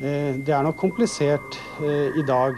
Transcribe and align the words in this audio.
Eh, 0.00 0.34
Det 0.46 0.54
er 0.54 0.62
nok 0.62 0.76
komplisert 0.76 1.58
eh, 1.82 2.18
i 2.18 2.22
dag. 2.26 2.54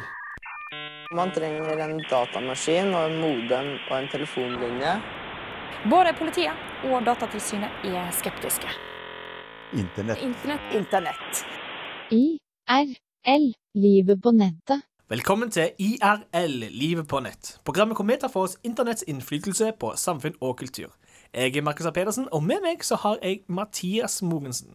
Man 1.17 1.33
trenger 1.35 1.81
en 1.85 1.97
datamaskin 2.11 2.93
og 2.95 3.11
en 3.11 3.17
modem 3.21 3.73
og 3.91 3.97
en 3.97 4.09
telefonlinje. 4.13 4.93
Både 5.91 6.13
politiet 6.19 6.53
og 6.85 7.01
Datatilsynet 7.07 7.71
er 7.89 8.11
skeptiske. 8.13 8.69
Internett. 9.73 10.21
Internett. 10.23 10.75
Internett. 10.77 11.43
IRL. 12.13 13.55
Livet 13.75 14.23
på 14.23 14.31
nettet. 14.35 14.85
Velkommen 15.11 15.51
til 15.51 15.73
IRL, 15.79 16.69
livet 16.71 17.09
på 17.09 17.19
nett. 17.23 17.57
Programmet 17.65 17.97
hvor 17.99 18.07
vi 18.07 18.17
tar 18.21 18.31
for 18.31 18.47
oss 18.47 18.59
internetts 18.63 19.03
innflytelse 19.11 19.73
på 19.81 19.95
samfunn 19.99 20.37
og 20.41 20.57
kultur. 20.61 20.93
Jeg 21.35 21.57
er 21.57 21.63
Markus 21.63 21.87
A. 21.87 21.91
Pedersen, 21.91 22.29
og 22.33 22.43
med 22.43 22.59
meg 22.65 22.83
så 22.83 22.97
har 23.05 23.21
jeg 23.23 23.45
Mathias 23.47 24.19
Mogensen. 24.23 24.75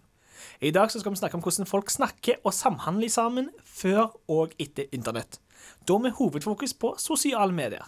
I 0.62 0.72
dag 0.72 0.92
så 0.92 1.02
skal 1.02 1.12
vi 1.12 1.20
snakke 1.20 1.36
om 1.36 1.41
hvordan 1.44 1.68
folk 1.68 1.90
snakker 1.91 2.38
og 2.44 2.54
samhandler 2.54 3.09
sammen 3.12 3.50
før 3.66 4.14
og 4.31 4.54
etter 4.59 4.88
internett. 4.95 5.41
Da 5.88 5.98
med 5.98 6.16
hovedfokus 6.16 6.73
på 6.73 6.94
sosiale 6.98 7.52
medier. 7.52 7.84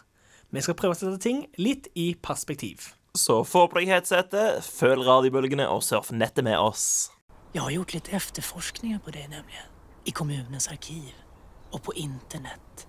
Vi 0.52 0.62
skal 0.62 0.76
prøve 0.76 0.96
å 0.96 1.00
sette 1.00 1.20
ting 1.24 1.46
litt 1.56 1.88
i 1.96 2.10
perspektiv. 2.24 2.90
Så 3.16 3.40
få 3.48 3.70
på 3.72 3.80
deg 3.80 3.94
headsetet, 3.94 4.60
følg 4.64 5.08
radiobølgene 5.08 5.70
og 5.72 5.80
surf 5.84 6.12
nettet 6.12 6.44
med 6.44 6.60
oss. 6.60 7.08
Jeg 7.54 7.64
har 7.64 7.72
gjort 7.72 7.96
litt 7.96 8.12
etterforskninger 8.20 9.00
på 9.00 9.16
det, 9.16 9.30
nemlig. 9.32 9.64
I 10.06 10.12
kommunens 10.12 10.68
arkiv. 10.68 11.16
og 11.72 11.82
på 11.84 11.92
internett. 12.00 12.88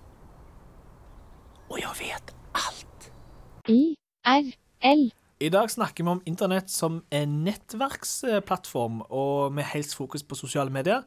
Og 1.69 1.79
jeg 1.79 1.95
vet 1.99 2.35
allt. 2.55 3.09
IRL. 3.67 5.11
I 5.39 5.47
dag 5.47 5.71
snakker 5.71 6.03
vi 6.03 6.09
om 6.11 6.19
internett 6.27 6.67
som 6.67 6.97
en 7.15 7.35
nettverksplattform, 7.45 8.97
og 9.07 9.53
med 9.55 9.63
helst 9.71 9.93
fokus 9.95 10.19
på 10.27 10.35
sosiale 10.35 10.67
medier. 10.67 11.05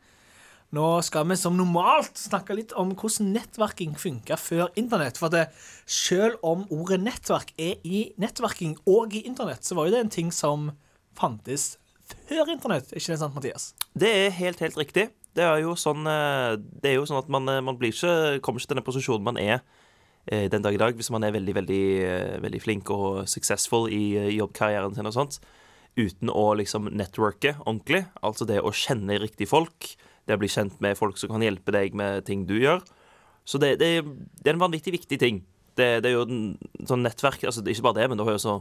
Nå 0.73 0.87
skal 1.05 1.27
vi 1.29 1.37
som 1.37 1.59
normalt 1.59 2.17
snakke 2.17 2.57
litt 2.57 2.73
om 2.81 2.95
hvordan 2.97 3.29
nettverking 3.35 3.93
funka 4.01 4.39
før 4.41 4.71
internett. 4.81 5.21
For 5.21 5.29
det, 5.29 5.51
selv 5.85 6.41
om 6.49 6.65
ordet 6.73 7.03
nettverk 7.03 7.53
er 7.61 7.85
i 7.85 8.07
nettverking 8.17 8.79
og 8.89 9.13
i 9.13 9.21
internett, 9.29 9.69
så 9.69 9.77
var 9.77 9.91
jo 9.91 9.99
det 9.99 10.01
en 10.07 10.15
ting 10.17 10.33
som 10.33 10.71
fantes 11.13 11.75
før 12.25 12.57
internett. 12.57 12.89
Er 12.89 13.05
ikke 13.05 13.13
det 13.13 13.21
sant, 13.21 13.37
Mathias? 13.37 13.75
Det 13.93 14.17
er 14.23 14.33
helt, 14.41 14.65
helt 14.65 14.81
riktig. 14.81 15.11
Det 15.37 15.45
er 15.45 15.61
jo 15.61 15.77
sånn, 15.77 16.09
eh, 16.09 16.57
er 16.89 16.97
jo 16.97 17.05
sånn 17.05 17.21
at 17.21 17.29
man, 17.29 17.53
eh, 17.53 17.61
man 17.61 17.77
ikke, 17.77 18.41
kommer 18.41 18.65
ikke 18.65 18.73
til 18.73 18.81
den 18.81 18.89
posisjonen 18.89 19.29
man 19.29 19.45
er 19.45 19.59
eh, 19.61 19.82
den 20.25 20.63
dag 20.63 20.75
i 20.75 20.79
dag, 20.79 20.95
hvis 20.95 21.11
man 21.11 21.25
er 21.27 21.35
veldig, 21.35 21.55
veldig, 21.57 21.83
eh, 22.07 22.39
veldig 22.43 22.61
flink 22.63 22.91
og 22.95 23.25
successful 23.31 23.89
i 23.91 24.15
eh, 24.21 24.31
jobbkarrieren 24.37 24.95
sin 24.95 25.09
og 25.11 25.17
sånt, 25.17 25.41
uten 25.99 26.31
å 26.31 26.53
liksom 26.57 26.87
networke 26.95 27.57
ordentlig. 27.65 28.05
Altså 28.23 28.47
det 28.49 28.61
å 28.63 28.71
kjenne 28.71 29.19
riktige 29.19 29.51
folk, 29.51 29.95
det 30.27 30.37
å 30.37 30.41
bli 30.41 30.51
kjent 30.51 30.79
med 30.85 30.99
folk 30.99 31.19
som 31.19 31.35
kan 31.35 31.43
hjelpe 31.43 31.75
deg 31.75 31.97
med 31.99 32.23
ting 32.29 32.47
du 32.47 32.55
gjør. 32.61 32.85
Så 33.45 33.59
det, 33.59 33.75
det, 33.83 34.05
det 34.39 34.53
er 34.53 34.55
en 34.55 34.63
vanvittig 34.63 34.95
viktig 34.95 35.19
ting. 35.19 35.43
Det, 35.75 36.05
det 36.05 36.13
er 36.13 36.15
jo 36.15 36.29
en, 36.29 36.55
sånn 36.85 37.01
nettverk 37.01 37.47
altså 37.49 37.63
Ikke 37.65 37.87
bare 37.87 38.03
det, 38.03 38.09
men 38.11 38.21
det 38.21 38.27
har 38.27 38.35
jo 38.35 38.41
også 38.43 38.57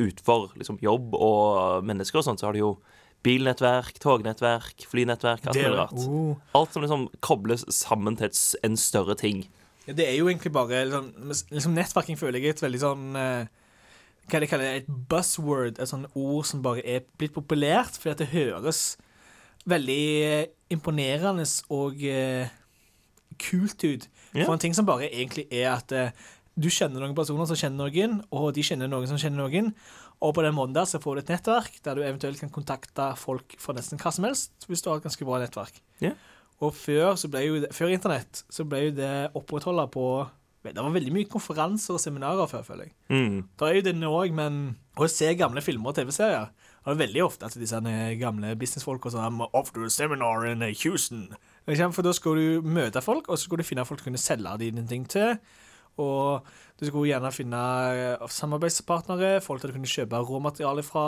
utenfor 0.00 0.54
liksom, 0.58 0.78
jobb 0.82 1.14
og 1.16 1.86
mennesker 1.86 2.20
og 2.20 2.26
sånt, 2.26 2.42
så 2.42 2.48
har 2.48 2.56
du 2.56 2.62
jo 2.64 2.72
bilnettverk, 3.22 4.00
tognettverk, 4.02 4.82
flynettverk, 4.90 5.46
alt 5.46 5.56
mulig 5.60 5.78
rart. 5.78 6.06
Oh. 6.10 6.40
Alt 6.58 6.74
som 6.74 6.82
liksom 6.82 7.06
kobles 7.22 7.62
sammen 7.70 8.18
til 8.18 8.32
en 8.66 8.76
større 8.80 9.14
ting. 9.20 9.44
Ja, 9.86 9.96
det 9.98 10.06
er 10.06 10.14
jo 10.14 10.28
egentlig 10.30 10.52
bare 10.54 10.84
liksom, 10.86 11.12
liksom 11.50 11.74
Nettverking 11.74 12.18
føler 12.18 12.38
jeg 12.38 12.52
er 12.52 12.56
et 12.56 12.62
veldig 12.62 12.80
sånn 12.82 13.16
eh, 13.18 13.48
Hva 14.28 14.38
det 14.38 14.46
jeg 14.46 14.52
kaller 14.52 14.68
det? 14.68 14.82
Et 14.84 14.92
buzzword. 15.10 15.80
Et 15.82 15.90
sånn 15.90 16.06
ord 16.14 16.46
som 16.46 16.62
bare 16.62 16.84
er 16.86 17.06
blitt 17.18 17.34
populært 17.34 17.98
fordi 17.98 18.12
at 18.14 18.22
det 18.22 18.30
høres 18.34 18.82
veldig 19.68 20.02
eh, 20.26 20.44
imponerende 20.74 21.44
og 21.70 22.00
uh, 22.02 22.46
kult 23.42 23.84
ut. 23.84 24.06
Ja. 24.32 24.46
For 24.46 24.54
en 24.54 24.62
ting 24.62 24.74
som 24.74 24.88
bare 24.88 25.10
egentlig 25.10 25.44
er 25.54 25.68
at 25.74 25.94
uh, 25.94 26.30
du 26.58 26.68
kjenner 26.72 27.02
noen 27.02 27.14
personer 27.16 27.46
som 27.48 27.58
kjenner 27.58 27.86
noen, 27.86 28.18
og 28.34 28.50
de 28.56 28.64
kjenner 28.66 28.90
noen 28.90 29.06
som 29.10 29.20
kjenner 29.20 29.44
noen. 29.44 29.70
Og 30.22 30.34
på 30.36 30.44
den 30.44 30.54
måten 30.54 30.74
der 30.76 30.86
så 30.88 31.00
får 31.02 31.18
du 31.18 31.22
et 31.22 31.32
nettverk 31.34 31.78
der 31.84 31.98
du 31.98 32.04
eventuelt 32.04 32.42
kan 32.42 32.52
kontakte 32.54 33.08
folk 33.18 33.56
fra 33.60 33.74
nesten 33.76 34.00
hva 34.02 34.12
som 34.14 34.26
helst, 34.28 34.54
hvis 34.68 34.84
du 34.84 34.90
har 34.90 35.00
et 35.00 35.06
ganske 35.06 35.26
bra 35.26 35.40
nettverk. 35.42 35.80
Ja. 36.02 36.14
Og 36.62 36.74
før, 36.78 37.16
så 37.18 37.30
ble 37.30 37.42
jo 37.46 37.58
det, 37.64 37.72
før 37.74 37.90
internett 37.90 38.44
så 38.52 38.66
ble 38.68 38.86
jo 38.86 38.94
det 38.94 39.12
opprettholda 39.38 39.88
på 39.90 40.06
Det 40.62 40.78
var 40.78 40.94
veldig 40.94 41.14
mye 41.14 41.26
konferanser 41.26 41.96
og 41.96 42.02
seminarer 42.02 42.46
før, 42.46 42.62
føler 42.62 42.86
jeg. 42.86 42.94
Mm. 43.10 43.38
Det 43.58 43.68
er 43.68 43.78
jo 43.80 43.86
det 43.88 43.96
nå 43.98 44.12
òg, 44.14 44.34
men 44.36 44.60
å 44.94 45.08
se 45.10 45.32
gamle 45.34 45.64
filmer 45.64 45.90
og 45.90 45.98
TV-serier 45.98 46.52
det 46.82 46.90
er 46.90 46.98
veldig 46.98 47.20
ofte 47.22 47.46
at 47.46 47.54
disse 47.54 47.78
gamle 48.18 48.56
businessfolk 48.58 49.04
og 49.06 49.12
sånn 49.14 49.36
to 49.38 49.84
a 49.86 49.90
seminar 49.90 50.46
in 50.50 50.64
Houston. 50.82 51.28
For 51.64 52.02
da 52.02 52.14
skal 52.16 52.40
du 52.40 52.66
møte 52.66 53.02
folk, 53.04 53.28
og 53.28 53.38
så 53.38 53.46
skal 53.46 53.62
du 53.62 53.66
finne 53.66 53.84
folk 53.86 54.02
du 54.02 54.08
kunne 54.08 54.18
selge 54.18 54.56
dine 54.58 54.82
ting 54.90 55.06
til. 55.06 55.36
Og 56.02 56.42
du 56.80 56.88
skulle 56.88 57.12
gjerne 57.12 57.30
finne 57.30 57.62
eh, 57.94 58.26
samarbeidspartnere, 58.26 59.40
folk 59.44 59.62
der 59.62 59.70
du 59.70 59.76
kunne 59.76 59.92
kjøpe 59.92 60.24
råmateriale 60.26 60.82
fra. 60.82 61.06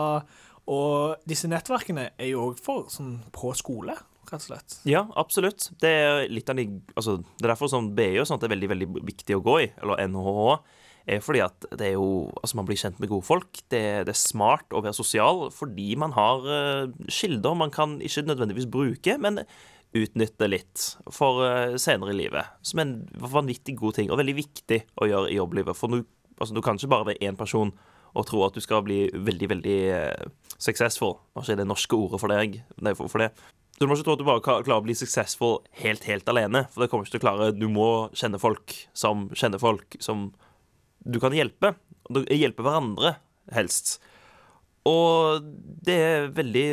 Og 0.71 1.26
disse 1.26 1.50
nettverkene 1.50 2.12
er 2.15 2.31
jo 2.31 2.53
òg 2.53 2.62
for 2.62 2.86
sånn 2.92 3.16
på 3.34 3.50
skole, 3.59 3.97
rett 4.33 4.45
og 4.45 4.49
slett. 4.49 4.79
Ja, 4.89 5.05
absolutt. 5.21 5.69
Det 5.83 5.91
er 5.91 6.25
litt 6.33 6.49
av 6.51 6.57
de 6.59 6.69
altså, 6.95 7.19
Det 7.21 7.45
er 7.45 7.53
derfor 7.53 7.71
sånn 7.73 7.93
BI 7.97 8.15
og 8.23 8.29
sånt 8.31 8.47
er 8.47 8.53
veldig 8.53 8.71
veldig 8.73 8.89
viktig 9.05 9.37
å 9.37 9.45
gå 9.45 9.59
i, 9.67 9.69
eller 9.83 10.03
NHH. 10.09 10.57
Er 11.05 11.21
fordi 11.21 11.43
at 11.45 11.67
det 11.77 11.91
er 11.91 11.99
jo 11.99 12.31
Altså, 12.41 12.57
man 12.57 12.69
blir 12.69 12.81
kjent 12.81 13.01
med 13.03 13.11
gode 13.13 13.27
folk. 13.29 13.61
Det, 13.69 13.84
det 14.09 14.15
er 14.15 14.19
smart 14.19 14.73
å 14.73 14.83
være 14.84 14.97
sosial 14.97 15.49
fordi 15.55 15.93
man 16.01 16.17
har 16.17 16.49
uh, 16.49 16.93
kilder 17.13 17.57
man 17.59 17.73
kan 17.75 17.99
ikke 18.05 18.25
nødvendigvis 18.29 18.71
bruke, 18.73 19.19
men 19.21 19.43
utnytte 19.95 20.49
litt 20.51 20.84
for 21.13 21.45
uh, 21.45 21.77
senere 21.81 22.15
i 22.15 22.21
livet. 22.25 22.55
Som 22.67 22.81
er 22.81 22.89
en 22.89 22.95
vanvittig 23.21 23.77
god 23.79 23.99
ting, 24.01 24.11
og 24.11 24.21
veldig 24.21 24.39
viktig 24.41 24.81
å 24.97 25.11
gjøre 25.11 25.33
i 25.33 25.39
jobblivet. 25.39 25.77
For 25.79 25.93
du, 25.93 26.07
altså, 26.39 26.55
du 26.57 26.63
kan 26.65 26.81
ikke 26.81 26.95
bare 26.95 27.13
være 27.13 27.29
én 27.29 27.39
person 27.39 27.75
og 28.15 28.29
tro 28.29 28.45
at 28.47 28.55
du 28.55 28.63
skal 28.63 28.84
bli 28.87 29.09
veldig, 29.13 29.51
veldig 29.51 29.79
uh, 29.91 30.49
successful. 30.57 31.19
Hva 31.34 31.45
er 31.51 31.61
det 31.61 31.69
norske 31.69 31.99
ordet 31.99 32.23
for 32.23 32.33
deg. 32.33 32.61
Nei, 32.83 32.95
for, 32.97 33.11
for 33.11 33.25
det. 33.25 33.33
Du 33.81 33.89
må 33.89 33.97
ikke 33.97 34.07
tro 34.07 34.15
at 34.15 34.23
du 34.23 34.27
bare 34.27 34.43
klarer 34.45 34.77
å 34.77 34.85
bli 34.85 34.95
successful 34.95 35.59
helt, 35.81 36.05
helt 36.07 36.29
alene. 36.31 36.65
For 36.71 36.85
det 36.85 36.91
kommer 36.93 37.07
ikke 37.07 37.17
til 37.17 37.23
å 37.23 37.27
klare. 37.27 37.51
Du 37.57 37.67
må 37.73 37.89
kjenne 38.15 38.39
folk 38.43 38.75
som 38.95 39.27
kjenner 39.35 39.62
folk 39.62 39.97
som 40.05 40.29
du 41.05 41.19
kan 41.23 41.35
hjelpe. 41.35 41.75
Hjelpe 42.31 42.65
hverandre, 42.65 43.17
helst. 43.55 43.97
Og 44.87 45.45
det 45.84 45.97
er 45.97 46.31
veldig 46.37 46.65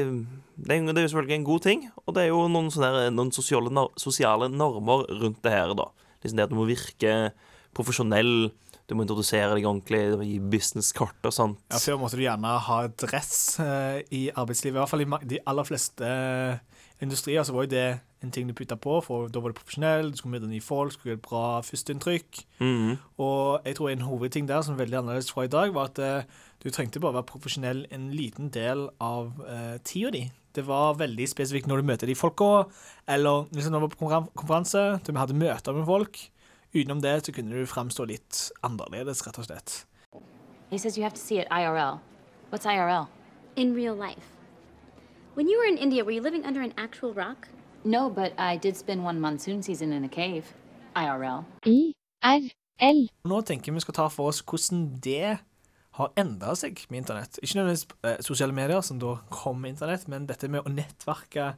Det 0.62 0.76
er, 0.76 0.84
jo 0.84 1.12
selvfølgelig 1.14 1.38
en 1.40 1.48
god 1.48 1.62
ting. 1.66 1.86
Og 2.06 2.16
det 2.16 2.26
er 2.26 2.30
jo 2.30 2.46
noen, 2.52 2.70
sånne, 2.70 3.08
noen 3.16 3.32
sosiale, 3.34 3.88
sosiale 3.98 4.52
normer 4.52 5.08
rundt 5.24 5.42
det 5.42 5.56
her, 5.56 5.74
da. 5.74 5.90
Liksom 6.22 6.38
det 6.38 6.46
at 6.46 6.54
du 6.54 6.60
må 6.60 6.68
virke 6.70 7.32
profesjonell. 7.74 8.52
Du 8.86 8.98
må 8.98 9.06
introdusere 9.06 9.56
deg 9.56 9.66
ordentlig, 9.66 10.04
du 10.12 10.18
må 10.20 10.28
gi 10.28 10.38
businesskort 10.52 11.26
og 11.26 11.34
sånt. 11.34 11.62
Ja, 11.72 11.80
Før 11.80 12.02
måtte 12.02 12.20
du 12.20 12.26
gjerne 12.26 12.58
ha 12.68 12.80
dress 13.00 13.56
eh, 13.64 14.02
i 14.12 14.26
arbeidslivet. 14.36 14.76
I 14.76 14.82
hvert 14.82 14.92
fall 14.92 15.06
i 15.06 15.30
de 15.32 15.40
aller 15.48 15.66
fleste 15.66 16.06
eh, 16.06 16.71
industrier 17.02 17.44
så 17.44 17.54
var 17.54 17.66
jo 17.66 17.72
det 17.74 17.86
en 18.22 18.32
ting 18.32 18.48
du 18.48 18.54
putta 18.54 18.78
på, 18.78 19.00
for 19.02 19.30
da 19.34 19.42
var 19.42 19.52
du 19.52 19.58
profesjonell, 19.58 20.12
du 20.12 20.20
skulle 20.20 20.38
møte 20.38 20.50
nye 20.50 20.64
folk, 20.64 20.94
skulle 20.94 21.14
gjøre 21.14 21.20
et 21.20 21.28
bra 21.28 21.46
førsteinntrykk. 21.66 22.42
Mhm. 22.62 22.98
Og 23.18 23.66
jeg 23.66 23.78
tror 23.78 23.90
en 23.90 24.08
hovedting 24.08 24.48
der 24.48 24.62
som 24.62 24.76
er 24.76 24.84
veldig 24.84 25.00
annerledes 25.00 25.32
fra 25.32 25.46
i 25.48 25.52
dag, 25.52 25.74
var 25.74 25.90
at 25.90 26.00
eh, 26.00 26.24
du 26.64 26.70
trengte 26.70 27.02
bare 27.02 27.18
være 27.18 27.30
profesjonell 27.32 27.86
en 27.92 28.12
liten 28.14 28.52
del 28.54 28.90
av 29.02 29.32
uh, 29.42 29.78
tida 29.84 30.12
di. 30.14 30.28
Det 30.54 30.68
var 30.68 31.00
veldig 31.00 31.26
spesifikt 31.30 31.66
når 31.68 31.82
du 31.82 31.88
møter 31.90 32.08
de 32.08 32.16
folka, 32.16 32.68
eller 33.08 33.48
liksom 33.52 33.74
når 33.74 33.80
du 33.80 33.88
var 33.88 33.96
på 33.96 34.30
konferanse, 34.36 34.84
til 35.02 35.16
vi 35.16 35.20
hadde 35.20 35.40
møter 35.40 35.74
med 35.74 35.88
folk. 35.88 36.20
Utenom 36.76 37.02
det 37.02 37.26
så 37.26 37.34
kunne 37.34 37.56
du 37.56 37.66
fremstå 37.66 38.06
litt 38.06 38.52
annerledes, 38.62 39.26
rett 39.26 39.42
og 39.42 39.50
slett. 39.50 39.86
He 40.70 40.78
says 40.78 40.98
you 40.98 41.04
have 41.04 41.16
to 41.16 41.20
see 41.20 41.40
it 41.40 41.48
IRL. 41.50 41.98
What's 42.52 42.66
IRL? 42.66 43.10
in 43.56 43.74
real 43.76 43.96
life. 43.96 44.41
When 45.34 45.48
you 45.48 45.58
were 45.60 45.66
in 45.66 45.78
India, 45.78 46.04
were 46.04 46.12
you 46.12 46.22
living 46.22 46.46
under 46.46 46.62
an 46.62 46.74
actual 46.78 47.14
rock? 47.14 47.48
No, 47.86 48.10
but 48.10 48.34
I 48.38 48.58
did 48.58 48.76
spend 48.76 49.06
one 49.06 49.22
monsoon 49.22 49.64
season 49.64 49.94
in 49.94 50.04
a 50.04 50.10
cave. 50.10 50.44
IRL. 50.94 51.46
IRL. 51.64 53.08
Nå 53.24 53.42
tenker 53.48 53.72
vi 53.72 53.80
skal 53.80 53.96
ta 53.96 54.08
for 54.12 54.28
oss 54.28 54.42
hvordan 54.44 55.00
det 55.00 55.38
har 55.96 56.12
endra 56.20 56.52
seg 56.60 56.82
med 56.92 57.06
internett. 57.06 57.40
Ikke 57.40 57.62
nødvendigvis 57.62 57.88
eh, 58.04 58.18
sosiale 58.28 58.56
medier, 58.56 58.82
som 58.84 59.00
da 59.00 59.14
kom 59.32 59.62
med 59.64 59.78
internett, 59.78 60.04
men 60.12 60.28
dette 60.28 60.50
med 60.52 60.68
å 60.68 60.74
nettverke 60.74 61.54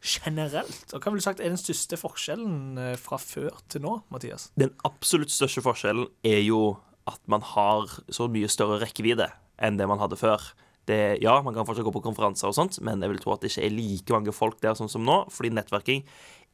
generelt. 0.00 0.86
Og 0.94 1.02
hva 1.02 1.12
vil 1.12 1.20
du 1.20 1.26
sagt 1.26 1.42
er 1.44 1.52
den 1.52 1.60
største 1.60 1.98
forskjellen 2.00 2.80
eh, 2.80 2.94
fra 2.96 3.20
før 3.20 3.60
til 3.68 3.84
nå, 3.84 3.98
Mathias? 4.08 4.48
Den 4.56 4.72
absolutt 4.88 5.34
største 5.34 5.60
forskjellen 5.66 6.08
er 6.24 6.40
jo 6.46 6.78
at 7.04 7.20
man 7.28 7.44
har 7.44 7.92
så 8.08 8.30
mye 8.32 8.48
større 8.48 8.80
rekkevidde 8.80 9.28
enn 9.60 9.76
det 9.76 9.88
man 9.90 10.00
hadde 10.00 10.16
før. 10.16 10.48
Det, 10.88 11.18
ja, 11.20 11.36
man 11.44 11.52
kan 11.56 11.68
fortsatt 11.68 11.86
gå 11.86 11.92
på 11.92 12.04
konferanser 12.06 12.48
og 12.48 12.56
sånt, 12.56 12.80
men 12.84 13.04
jeg 13.04 13.12
vil 13.12 13.20
tro 13.22 13.34
at 13.34 13.44
det 13.44 13.52
ikke 13.52 13.66
er 13.66 13.76
like 13.76 14.16
mange 14.16 14.34
folk 14.34 14.60
der 14.64 14.76
sånn 14.78 14.90
som 14.90 15.04
nå, 15.04 15.20
fordi 15.34 15.52
nettverking 15.52 16.06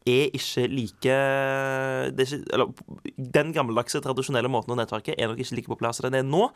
er 0.05 0.35
ikke 0.37 0.67
like 0.69 1.15
er 1.17 2.13
ikke, 2.21 2.41
eller, 2.53 2.73
Den 3.17 3.55
gammeldagse, 3.57 4.03
tradisjonelle 4.05 4.51
måten 4.53 4.75
å 4.75 4.79
nettverke 4.79 5.17
er 5.17 5.31
nok 5.31 5.41
ikke 5.41 5.59
like 5.59 5.73
populær 5.73 5.97
som 5.97 6.09
den 6.09 6.21
er 6.21 6.27
nå. 6.29 6.49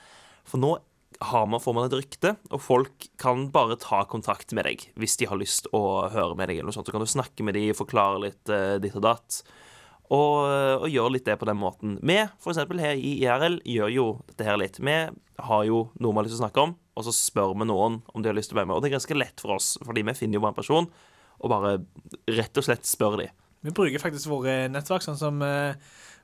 For 0.49 0.61
nå 0.61 0.77
man, 1.19 1.61
får 1.61 1.75
man 1.75 1.89
et 1.89 1.97
rykte, 1.97 2.35
og 2.53 2.61
folk 2.63 3.09
kan 3.19 3.49
bare 3.51 3.79
ta 3.81 4.03
kontakt 4.07 4.53
med 4.55 4.69
deg 4.69 4.85
hvis 5.01 5.17
de 5.19 5.27
har 5.31 5.41
lyst 5.41 5.71
å 5.73 6.11
høre 6.13 6.37
med 6.37 6.51
deg. 6.51 6.61
eller 6.61 6.71
noe 6.71 6.77
sånt. 6.77 6.87
Så 6.87 6.95
kan 6.95 7.03
du 7.03 7.09
snakke 7.09 7.47
med 7.47 7.57
dem, 7.57 7.73
forklare 7.75 8.21
litt 8.23 8.53
uh, 8.53 8.77
ditt 8.83 8.97
og 8.99 9.07
datt, 9.07 9.41
og, 10.09 10.47
og 10.85 10.89
gjøre 10.89 11.17
litt 11.17 11.27
det 11.29 11.37
på 11.37 11.49
den 11.49 11.59
måten. 11.61 11.99
Vi, 12.01 12.17
for 12.41 12.55
eksempel 12.55 12.81
her 12.81 12.97
i 12.97 13.19
IRL, 13.25 13.59
gjør 13.69 13.91
jo 13.93 14.07
dette 14.31 14.47
her 14.47 14.57
litt. 14.61 14.79
Vi 14.81 14.95
har 15.49 15.65
jo 15.69 15.83
noe 16.01 16.13
vi 16.13 16.17
har 16.17 16.29
lyst 16.29 16.37
til 16.37 16.41
å 16.41 16.45
snakke 16.47 16.65
om, 16.65 16.77
og 16.99 17.06
så 17.06 17.15
spør 17.15 17.55
vi 17.55 17.69
noen 17.71 18.00
om 18.11 18.23
de 18.23 18.31
har 18.31 18.37
lyst 18.37 18.50
til 18.50 18.59
å 18.59 18.62
være 18.62 18.73
med. 18.73 18.77
Og 18.79 18.83
det 18.83 18.91
er 18.91 18.99
ganske 18.99 19.19
lett 19.19 19.45
for 19.45 19.55
oss, 19.55 19.77
fordi 19.87 20.03
vi 20.09 20.17
finner 20.19 20.39
jo 20.39 20.45
bare 20.45 20.56
en 20.56 20.59
person, 20.59 20.91
og 21.39 21.53
bare 21.53 21.77
rett 22.35 22.59
og 22.59 22.67
slett 22.67 22.89
spør 22.89 23.21
de. 23.23 23.31
Vi 23.67 23.75
bruker 23.75 24.03
faktisk 24.03 24.31
våre 24.31 24.67
nettverk, 24.71 25.05
sånn 25.06 25.19
som 25.19 25.39
eh, 25.47 25.79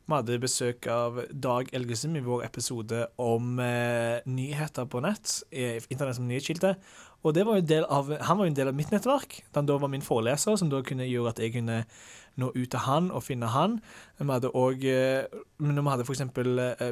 vi 0.05 0.13
hadde 0.13 0.41
besøk 0.43 0.87
av 0.91 1.23
Dag 1.31 1.71
Elgesem 1.75 2.19
i 2.19 2.23
vår 2.27 2.45
episode 2.49 3.07
om 3.23 3.57
eh, 3.63 4.19
nyheter 4.27 4.91
på 4.91 5.01
nett, 5.05 5.39
internett 5.55 6.19
som 6.19 6.27
nyhetskilde. 6.29 6.75
Og 7.25 7.39
var 7.49 7.63
av, 7.89 8.11
han 8.21 8.37
var 8.37 8.45
jo 8.45 8.53
en 8.53 8.59
del 8.59 8.69
av 8.69 8.77
mitt 8.77 8.91
nettverk. 8.93 9.39
Han 9.57 9.71
da 9.71 9.79
var 9.81 9.89
min 9.89 10.05
foreleser, 10.05 10.59
som 10.61 10.69
da 10.69 10.83
kunne 10.85 11.09
gjøre 11.09 11.33
at 11.33 11.41
jeg 11.41 11.55
kunne 11.55 11.79
nå 12.41 12.51
ut 12.55 12.71
til 12.71 12.83
han 12.87 13.11
og 13.15 13.23
finne 13.27 13.51
han. 13.53 13.79
Vi 14.19 14.27
hadde 14.29 14.51
òg 14.51 14.85
Når 14.85 15.83
vi 15.83 15.91
hadde 15.93 16.07
f.eks. 16.07 16.23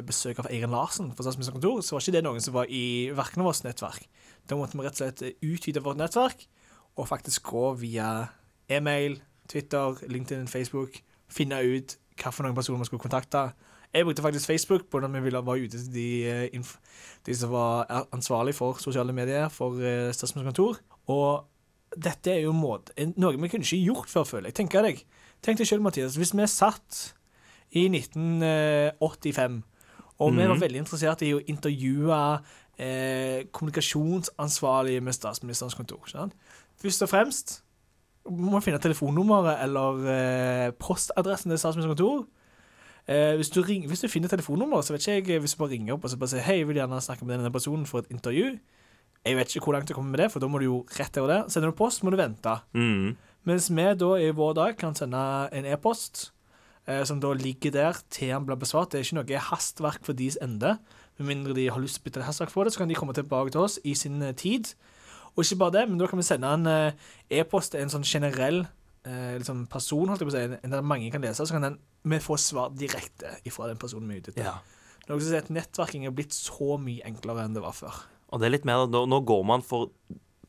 besøk 0.07 0.39
av 0.39 0.49
Eirin 0.51 0.71
Larsen 0.71 1.11
fra 1.11 1.25
Statsministerens 1.25 1.59
kontor, 1.59 1.81
så 1.81 1.95
var 1.95 2.05
ikke 2.05 2.15
det 2.17 2.23
noen 2.23 2.43
som 2.43 2.55
var 2.55 2.71
i 2.71 3.11
verken 3.15 3.43
vårt 3.43 3.63
nettverk. 3.65 4.07
Da 4.49 4.55
måtte 4.59 4.77
vi 4.77 4.85
rett 4.85 4.95
og 4.97 5.03
slett 5.03 5.43
utvide 5.43 5.83
vårt 5.83 5.99
nettverk 5.99 6.47
og 6.95 7.09
faktisk 7.09 7.43
gå 7.49 7.73
via 7.81 8.09
e-mail, 8.69 9.21
Twitter, 9.49 9.99
LinkedIn, 10.07 10.47
Facebook, 10.47 10.99
finne 11.31 11.59
ut 11.63 11.97
noen 12.43 12.55
personer 12.55 12.79
vi 12.79 12.85
skulle 12.85 13.01
kontakte. 13.01 13.51
Jeg 13.93 14.05
brukte 14.05 14.21
faktisk 14.21 14.47
Facebook 14.47 14.89
både 14.89 15.07
når 15.07 15.19
vi 15.19 15.23
ville 15.23 15.45
være 15.45 15.65
ute 15.65 15.77
til 15.77 15.93
de, 15.93 16.27
eh, 16.29 16.73
de 17.25 17.35
som 17.35 17.51
var 17.51 18.07
ansvarlig 18.11 18.55
for 18.55 18.73
sosiale 18.81 19.13
medier 19.13 19.49
for 19.49 19.75
Statsministerens 20.11 20.53
kontor. 20.53 20.77
Og 21.07 21.45
dette 21.95 22.31
er 22.31 22.41
jo 22.41 22.53
måte, 22.53 22.93
noe 23.17 23.37
vi 23.37 23.49
kunne 23.51 23.65
ikke 23.65 23.83
gjort 23.85 24.09
før, 24.09 24.23
føler 24.23 24.49
jeg. 24.49 24.55
Tenker 24.61 24.81
deg. 24.81 25.03
Tenk 25.43 25.57
deg 25.59 25.67
selv, 25.67 25.83
Mathias. 25.83 26.15
Hvis 26.15 26.33
vi 26.35 26.45
satt 26.47 27.13
i 27.75 27.87
1985, 27.89 29.61
og 30.19 30.31
vi 30.33 30.37
var 30.47 30.53
Mhm. 30.55 30.61
veldig 30.61 30.79
interessert 30.85 31.21
i 31.21 31.33
å 31.33 31.41
intervjue 31.47 32.19
eh, 32.79 33.43
kommunikasjonsansvarlige 33.53 35.01
med 35.01 35.13
Statsministerens 35.13 35.75
kontor. 35.75 36.01
Sant? 36.07 36.33
Først 36.81 37.01
og 37.03 37.09
fremst 37.09 37.61
må 38.29 38.57
vi 38.59 38.71
finne 38.71 38.79
telefonnummeret 38.79 39.61
eller 39.63 40.07
eh, 40.09 40.71
postadressen 40.71 41.51
til 41.51 41.57
Statsministerens 41.59 41.97
kontor. 41.97 42.25
Eh, 43.07 43.35
hvis, 43.35 43.49
du 43.49 43.61
ring, 43.61 43.85
hvis 43.87 44.01
du 44.01 44.07
finner 44.07 44.29
telefonnummeret, 44.29 44.85
så 44.85 44.93
vet 44.95 45.01
ikke 45.07 45.33
jeg 45.33 45.41
Hvis 45.41 45.53
du 45.55 45.57
bare 45.59 45.69
ringer 45.75 45.93
opp 45.93 46.05
og 46.05 46.09
så 46.09 46.17
bare 46.17 46.29
sier 46.29 46.41
hei, 46.47 46.57
jeg 46.61 46.67
vil 46.67 46.75
gjerne 46.79 47.01
snakke 47.01 47.25
med 47.25 47.37
denne 47.37 47.51
personen 47.51 47.85
for 47.85 47.99
et 47.99 48.07
intervju. 48.09 48.59
Jeg 49.25 49.35
vet 49.37 49.55
ikke 49.55 49.63
hvor 49.65 49.73
langt 49.73 49.87
du 49.87 49.93
kommer 49.93 50.11
med 50.11 50.19
det, 50.19 50.31
for 50.31 50.39
da 50.39 50.47
må 50.47 50.59
du 50.59 50.65
jo 50.65 50.85
rett 50.99 51.17
over 51.17 51.27
det. 51.33 51.51
Sender 51.51 51.69
du 51.71 51.75
post, 51.77 52.03
må 52.03 52.09
du 52.11 52.17
vente. 52.17 52.57
Mm. 52.73 53.15
Mens 53.47 53.69
vi 53.73 53.85
da 53.99 54.11
i 54.23 54.29
vår 54.35 54.53
dag 54.55 54.77
kan 54.79 54.95
sende 54.95 55.19
en 55.51 55.65
e-post 55.67 56.29
eh, 56.87 57.01
som 57.07 57.19
da 57.23 57.33
ligger 57.35 57.73
der 57.75 57.97
til 58.13 58.31
han 58.31 58.45
blir 58.47 58.59
besvart. 58.61 58.91
Det 58.93 59.01
er 59.01 59.07
ikke 59.07 59.17
noe 59.19 59.41
hastverk 59.49 60.05
for 60.07 60.15
deres 60.15 60.37
ende. 60.43 60.77
Med 61.19 61.27
mindre 61.29 61.55
de 61.57 61.67
har 61.69 61.81
lyst 61.83 61.99
til 61.99 62.05
å 62.05 62.07
bytte 62.09 62.27
hastverk 62.27 62.53
for 62.53 62.63
det, 62.65 62.73
så 62.73 62.83
kan 62.83 62.91
de 62.91 62.95
komme 62.97 63.15
tilbake 63.17 63.51
til 63.53 63.65
oss 63.65 63.79
i 63.83 63.95
sin 63.99 64.21
eh, 64.23 64.31
tid. 64.39 64.71
Og 65.35 65.43
ikke 65.43 65.59
bare 65.63 65.75
det, 65.79 65.83
men 65.89 65.99
da 65.99 66.07
kan 66.07 66.21
vi 66.21 66.27
sende 66.27 66.53
en 66.55 66.69
eh, 66.69 67.11
e-post 67.41 67.73
til 67.73 67.83
en 67.83 67.91
sånn 67.91 68.05
generell 68.07 68.61
eh, 68.63 69.35
liksom 69.41 69.65
person, 69.71 70.07
holdt 70.11 70.23
jeg 70.23 70.29
på 70.29 70.33
å 70.33 70.37
si, 70.37 70.45
en- 70.47 70.59
en 70.63 70.75
der 70.77 70.85
mange 70.85 71.11
kan 71.11 71.23
lese, 71.25 71.43
så 71.49 71.57
kan 71.57 71.67
den, 71.67 71.77
vi 72.07 72.19
få 72.23 72.37
svar 72.39 72.71
direkte 72.77 73.35
fra 73.51 73.67
den 73.71 73.79
personen 73.81 74.07
vi 74.11 74.19
er 74.19 74.23
ute 74.23 74.33
etter. 74.35 74.47
Ja. 74.47 74.55
Noe 75.09 75.19
som 75.19 75.27
sier 75.33 75.41
at 75.43 75.51
nettverking 75.51 76.05
er 76.07 76.13
blitt 76.15 76.31
så 76.37 76.77
mye 76.79 77.03
enklere 77.09 77.43
enn 77.43 77.55
det 77.57 77.63
var 77.65 77.75
før. 77.75 77.97
Og 78.31 78.39
det 78.39 78.47
er 78.47 78.53
litt 78.55 78.67
mer, 78.69 78.85
nå, 78.87 79.03
nå 79.11 79.19
går 79.27 79.43
man 79.49 79.63
for 79.65 79.89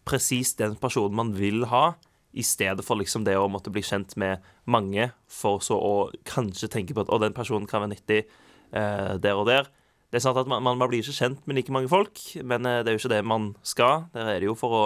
presis 0.06 0.52
den 0.61 0.76
personen 0.79 1.17
man 1.19 1.32
vil 1.35 1.64
ha, 1.73 1.94
i 2.34 2.42
stedet 2.42 2.84
for 2.84 2.98
liksom 2.98 3.25
det 3.26 3.36
å 3.38 3.48
måtte 3.50 3.72
bli 3.72 3.82
kjent 3.84 4.16
med 4.20 4.42
mange, 4.66 5.10
for 5.31 5.62
så 5.64 5.78
å 5.78 5.94
kanskje 6.28 6.70
tenke 6.72 6.96
på 6.96 7.04
at 7.04 7.12
å, 7.12 7.20
den 7.22 7.36
personen 7.36 7.69
kan 7.70 7.84
være 7.84 7.94
nyttig 7.94 8.20
eh, 8.25 9.14
der 9.22 9.38
og 9.38 9.48
der. 9.50 9.70
Det 10.10 10.20
er 10.20 10.26
sant 10.26 10.38
at 10.38 10.50
man, 10.50 10.62
man, 10.62 10.78
blir 10.82 11.02
ikke 11.02 11.16
kjent 11.16 11.46
med 11.46 11.58
like 11.58 11.75
mange 11.75 11.90
folk, 11.90 12.20
men 12.42 12.66
eh, 12.70 12.82
det 12.82 12.92
er 12.92 12.98
jo 12.98 13.04
ikke 13.04 13.14
det 13.16 13.25
man 13.26 13.52
skal. 13.66 14.08
Der 14.14 14.34
er 14.34 14.42
det 14.42 14.50
jo 14.50 14.58
for 14.58 14.78
å 14.78 14.84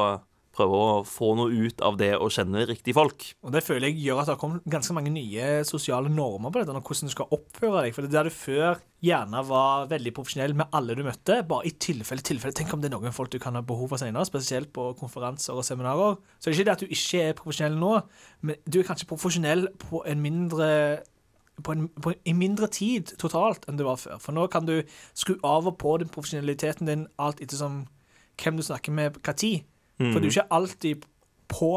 prøve 0.59 0.83
å 0.83 1.01
få 1.07 1.33
noe 1.39 1.55
ut 1.55 1.83
av 1.87 1.97
det 2.01 2.13
å 2.19 2.29
kjenne 2.33 2.67
riktige 2.69 2.97
folk. 2.99 3.25
Og 3.47 3.55
det 3.55 3.65
føler 3.67 3.89
jeg 3.89 4.03
gjør 4.05 4.23
at 4.23 4.29
det 4.29 4.35
har 4.35 4.43
kommet 4.43 4.69
ganske 4.69 4.97
mange 4.97 5.13
nye 5.15 5.49
sosiale 5.69 6.13
normer 6.13 6.53
på 6.53 6.63
dette, 6.63 6.75
og 6.75 6.91
hvordan 6.91 7.11
du 7.11 7.15
skal 7.15 7.35
oppføre 7.39 7.85
deg. 7.85 7.97
For 7.97 8.07
det 8.07 8.15
der 8.15 8.29
du 8.29 8.35
før 8.35 8.81
gjerne 9.05 9.43
var 9.47 9.87
veldig 9.93 10.13
profesjonell 10.17 10.57
med 10.59 10.75
alle 10.75 10.97
du 10.99 11.05
møtte, 11.07 11.41
bare 11.49 11.69
i 11.71 11.75
tilfelle, 11.79 12.25
tilfelle. 12.27 12.57
Tenk 12.57 12.75
om 12.75 12.83
det 12.83 12.91
er 12.91 12.97
noen 12.97 13.15
folk 13.15 13.31
du 13.33 13.39
kan 13.43 13.59
ha 13.59 13.63
behov 13.65 13.93
for 13.93 14.03
senere, 14.03 14.27
spesielt 14.27 14.73
på 14.75 14.91
konferanser 14.99 15.59
og 15.59 15.67
seminarer. 15.67 16.19
Så 16.39 16.49
det 16.49 16.55
er 16.55 16.59
ikke 16.59 16.71
det 16.71 16.77
at 16.77 16.83
du 16.83 16.97
ikke 16.99 17.23
er 17.29 17.39
profesjonell 17.39 17.79
nå, 17.79 17.93
men 18.43 18.59
du 18.67 18.81
er 18.81 18.89
kanskje 18.89 19.11
profesjonell 19.11 19.69
på 19.87 20.03
en 20.09 20.25
mindre 20.25 20.73
på 21.65 21.75
en, 21.75 21.89
på, 21.89 22.13
i 22.23 22.35
mindre 22.39 22.69
tid 22.71 23.15
totalt 23.19 23.65
enn 23.67 23.79
det 23.79 23.87
var 23.87 23.99
før. 23.99 24.21
For 24.23 24.37
nå 24.37 24.47
kan 24.53 24.67
du 24.69 24.77
skru 25.19 25.37
av 25.47 25.67
og 25.67 25.79
på 25.81 25.97
den 26.03 26.11
profesjonaliteten 26.13 26.87
din 26.87 27.09
alt 27.19 27.43
ettersom 27.43 27.85
hvem 28.39 28.59
du 28.59 28.63
snakker 28.63 28.95
med 28.95 29.19
hva 29.25 29.35
tid. 29.35 29.67
For 29.99 30.21
du 30.23 30.29
er 30.29 30.31
ikke 30.31 30.47
alltid 30.55 31.07
på, 31.51 31.73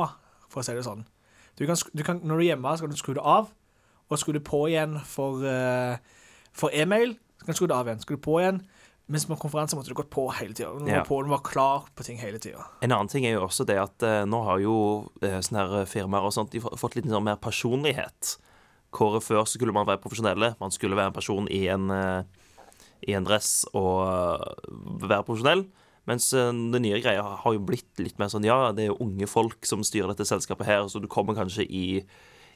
for 0.51 0.62
å 0.62 0.65
si 0.65 0.75
det 0.77 0.85
sånn. 0.85 1.06
Du 1.57 1.65
kan, 1.65 1.79
du 1.94 2.03
kan, 2.06 2.19
når 2.21 2.38
du 2.38 2.44
er 2.44 2.50
hjemme, 2.51 2.75
så 2.77 2.85
kan 2.85 2.94
du 2.94 3.00
skru 3.00 3.15
det 3.18 3.23
av, 3.25 3.50
og 4.12 4.19
skru 4.19 4.33
det 4.35 4.44
på 4.45 4.65
igjen 4.69 5.00
for, 5.07 5.41
uh, 5.41 5.97
for 6.53 6.73
e-mail. 6.73 7.15
Så 7.39 7.47
kan 7.47 7.56
du 7.56 7.59
skru 7.59 7.68
det 7.71 7.77
av 7.77 7.89
igjen. 7.89 8.03
Skru 8.03 8.15
det 8.18 8.23
på 8.25 8.38
igjen. 8.41 8.62
Mens 9.12 9.25
på 9.27 9.35
konferanse 9.39 9.75
måtte 9.75 9.91
du 9.91 9.97
gått 9.97 10.12
på 10.13 10.27
hele 10.38 10.53
tida. 10.56 10.69
Du, 10.77 10.88
Ja. 10.88 11.03
du 11.03 11.31
var 11.31 11.41
klar 11.44 11.88
på 11.95 12.03
ting 12.03 12.19
hele 12.21 12.39
tida. 12.39 12.63
En 12.81 12.91
annen 12.91 13.09
ting 13.12 13.25
er 13.25 13.33
jo 13.35 13.47
også 13.47 13.65
det 13.68 13.75
at 13.81 14.03
uh, 14.03 14.23
nå 14.29 14.44
har 14.47 14.62
jo 14.63 14.75
uh, 15.23 15.39
sånne 15.44 15.65
her 15.68 15.85
firmaer 15.89 16.23
og 16.29 16.33
sånt 16.35 16.51
de 16.53 16.62
har 16.63 16.77
fått 16.79 16.95
litt 16.95 17.09
sånn 17.09 17.25
mer 17.25 17.35
personlighet. 17.41 18.38
Hvor 18.91 19.19
før 19.23 19.44
så 19.45 19.57
skulle 19.57 19.73
man 19.75 19.88
være 19.88 20.03
profesjonelle. 20.03 20.56
Man 20.59 20.71
skulle 20.71 20.95
være 21.00 21.12
en 21.12 21.18
person 21.18 21.47
i 21.51 21.65
en, 21.71 21.89
uh, 21.91 22.23
i 23.07 23.15
en 23.18 23.27
dress 23.27 23.65
og 23.73 24.03
være 25.01 25.23
profesjonell. 25.27 25.65
Mens 26.09 26.31
eh, 26.33 26.51
det 26.74 26.81
nye 26.83 27.00
greia 27.03 27.24
har 27.44 27.56
jo 27.56 27.63
blitt 27.63 28.01
litt 28.01 28.19
mer 28.21 28.31
sånn 28.33 28.48
Ja, 28.48 28.71
det 28.75 28.86
er 28.86 28.92
jo 28.94 29.01
unge 29.06 29.30
folk 29.30 29.65
som 29.69 29.86
styrer 29.86 30.13
dette 30.13 30.27
selskapet 30.30 30.69
her, 30.69 30.86
så 30.89 31.01
du 31.01 31.09
kommer 31.12 31.38
kanskje 31.38 31.68
i 31.68 31.88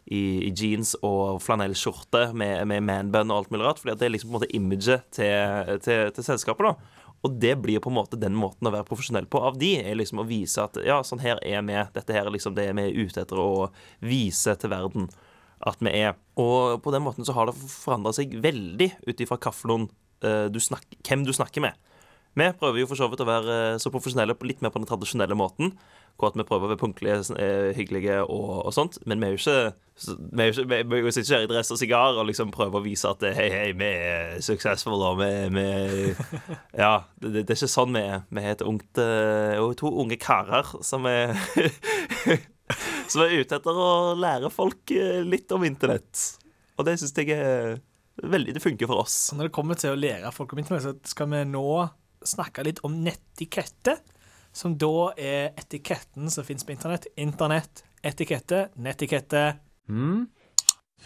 i, 0.06 0.20
i 0.48 0.52
jeans 0.54 0.94
og 1.06 1.40
flanellskjorte 1.42 2.28
med, 2.38 2.68
med 2.70 2.86
manbun 2.86 3.32
og 3.34 3.40
alt 3.40 3.54
mulig 3.54 3.66
rart. 3.66 3.82
fordi 3.82 3.96
det 3.98 4.08
er 4.08 4.14
liksom 4.14 4.30
på 4.30 4.36
en 4.36 4.40
måte 4.40 4.54
imaget 4.54 5.08
til, 5.18 5.80
til, 5.82 6.12
til 6.14 6.28
selskapet. 6.28 6.68
da 6.68 7.16
Og 7.26 7.40
det 7.42 7.56
blir 7.62 7.82
på 7.82 7.90
en 7.90 7.98
måte 7.98 8.20
den 8.22 8.38
måten 8.38 8.70
å 8.70 8.74
være 8.74 8.88
profesjonell 8.88 9.26
på 9.26 9.42
av 9.42 9.58
de. 9.62 9.76
er 9.82 9.98
liksom 9.98 10.22
Å 10.22 10.28
vise 10.30 10.62
at 10.62 10.78
ja, 10.86 11.00
sånn 11.04 11.24
her 11.24 11.42
er 11.42 11.66
vi. 11.66 11.80
Dette 11.96 12.14
her 12.14 12.28
er 12.28 12.36
liksom 12.36 12.58
det 12.58 12.68
vi 12.78 12.86
er 12.86 13.00
ute 13.02 13.26
etter 13.26 13.42
å 13.42 13.72
vise 14.06 14.56
til 14.62 14.74
verden 14.74 15.10
at 15.66 15.82
vi 15.82 15.96
er. 16.04 16.14
Og 16.38 16.84
på 16.86 16.94
den 16.94 17.06
måten 17.06 17.26
så 17.26 17.34
har 17.34 17.50
det 17.50 17.58
forandra 17.58 18.14
seg 18.14 18.38
veldig 18.44 18.92
ut 19.08 19.26
ifra 19.26 19.40
eh, 19.42 20.46
hvem 20.54 21.26
du 21.26 21.34
snakker 21.34 21.66
med. 21.66 21.74
Vi 22.36 22.48
prøver 22.60 22.82
jo 22.82 22.88
for 22.90 23.00
så 23.00 23.08
vidt 23.12 23.24
å 23.24 23.28
være 23.30 23.60
eh, 23.76 23.78
så 23.80 23.92
profesjonelle 23.94 24.36
litt 24.44 24.64
mer 24.64 24.74
på 24.74 24.82
den 24.82 24.90
tradisjonelle 24.90 25.38
måten. 25.40 25.72
Hvor 26.16 26.32
at 26.32 26.38
vi 26.40 26.46
prøver 26.48 26.68
å 26.68 26.72
være 26.72 26.80
punktlige, 26.80 27.18
eh, 27.40 27.70
hyggelige 27.76 28.22
og, 28.24 28.52
og 28.68 28.74
sånt. 28.76 29.02
Men 29.08 29.20
vi 29.20 29.28
er 29.28 29.34
jo 29.36 29.42
ikke 29.42 29.74
Vi, 29.96 30.46
jo 30.48 30.52
ikke, 30.52 30.66
vi, 30.92 31.00
vi 31.04 31.12
sitter 31.16 31.26
ikke 31.26 31.38
her 31.38 31.46
i 31.46 31.50
dress 31.54 31.72
og 31.72 31.80
sigar 31.80 32.18
og 32.20 32.28
liksom 32.28 32.50
prøver 32.52 32.80
å 32.80 32.84
vise 32.84 33.08
at 33.08 33.24
eh, 33.24 33.36
hei, 33.36 33.48
hei, 33.52 33.70
vi 33.80 33.88
er 33.88 34.34
suksessfulle 34.44 35.12
og 35.14 35.22
vi, 35.22 35.30
vi 35.56 35.68
Ja, 36.84 37.06
det, 37.24 37.46
det 37.46 37.56
er 37.56 37.60
ikke 37.60 37.72
sånn 37.72 37.96
vi 37.96 38.04
er. 38.04 38.26
Vi 38.28 38.44
er 38.44 38.56
et 38.58 38.64
ungt 38.68 39.00
eh, 39.00 39.64
to 39.80 39.92
unge 40.04 40.20
karer 40.20 40.76
som 40.84 41.08
er 41.08 41.36
Som 43.12 43.22
er 43.22 43.36
ute 43.38 43.60
etter 43.60 43.78
å 43.78 44.16
lære 44.18 44.50
folk 44.50 44.90
litt 45.30 45.52
om 45.54 45.64
internett. 45.68 46.24
Og 46.76 46.88
det 46.88 46.96
syns 46.98 47.14
jeg 47.16 47.36
er 47.36 47.76
veldig 48.24 48.56
Det 48.56 48.64
funker 48.64 48.90
for 48.90 49.04
oss. 49.04 49.18
Når 49.36 49.48
det 49.48 49.56
kommer 49.56 49.78
til 49.80 49.94
å 49.94 50.00
lære 50.00 50.32
folk 50.34 50.56
om 50.56 50.64
internett, 50.64 50.88
så 50.88 51.14
skal 51.14 51.30
vi 51.32 51.44
nå 51.52 51.68
snakke 52.28 52.64
litt 52.66 52.80
om 52.84 53.00
nettikette. 53.04 53.98
Som 54.56 54.78
da 54.80 55.12
er 55.20 55.50
etiketten 55.60 56.30
som 56.32 56.46
finnes 56.48 56.64
på 56.64 56.72
internett. 56.72 57.08
Internett, 57.20 57.84
etikette, 58.04 58.70
nettikette. 58.80 59.58